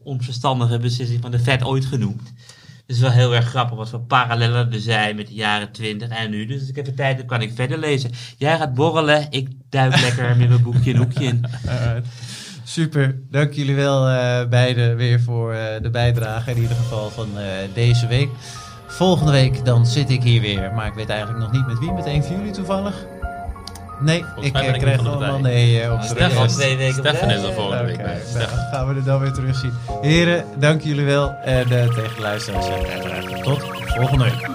[0.04, 2.34] onverstandige beslissing van de Fed ooit genoemd.
[2.88, 6.30] Dus wel heel erg grappig wat voor parallellen er zijn met de jaren 20 en
[6.30, 6.46] nu.
[6.46, 8.12] Dus als ik heb de tijd, dan kan ik verder lezen.
[8.38, 11.46] Jij gaat borrelen, ik duik lekker met mijn boekje een hoekje in.
[12.64, 17.28] Super, dank jullie wel uh, beiden weer voor uh, de bijdrage in ieder geval van
[17.36, 18.30] uh, deze week.
[18.88, 21.92] Volgende week dan zit ik hier weer, maar ik weet eigenlijk nog niet met wie,
[21.92, 23.17] met een van jullie toevallig.
[24.00, 26.08] Nee, ik mij ben eh, ik kreeg niet van de allemaal nee eh, op de
[26.08, 26.56] Stefan, rest.
[26.56, 28.06] twee weken Stefan is er volgende week bij.
[28.06, 28.58] nou, Stefan.
[28.72, 29.74] gaan we er dan weer terugzien.
[30.02, 31.36] Heren, dank jullie wel.
[31.44, 34.50] En eh, tegen de luisteraars, eh, uiteraard tot volgende week.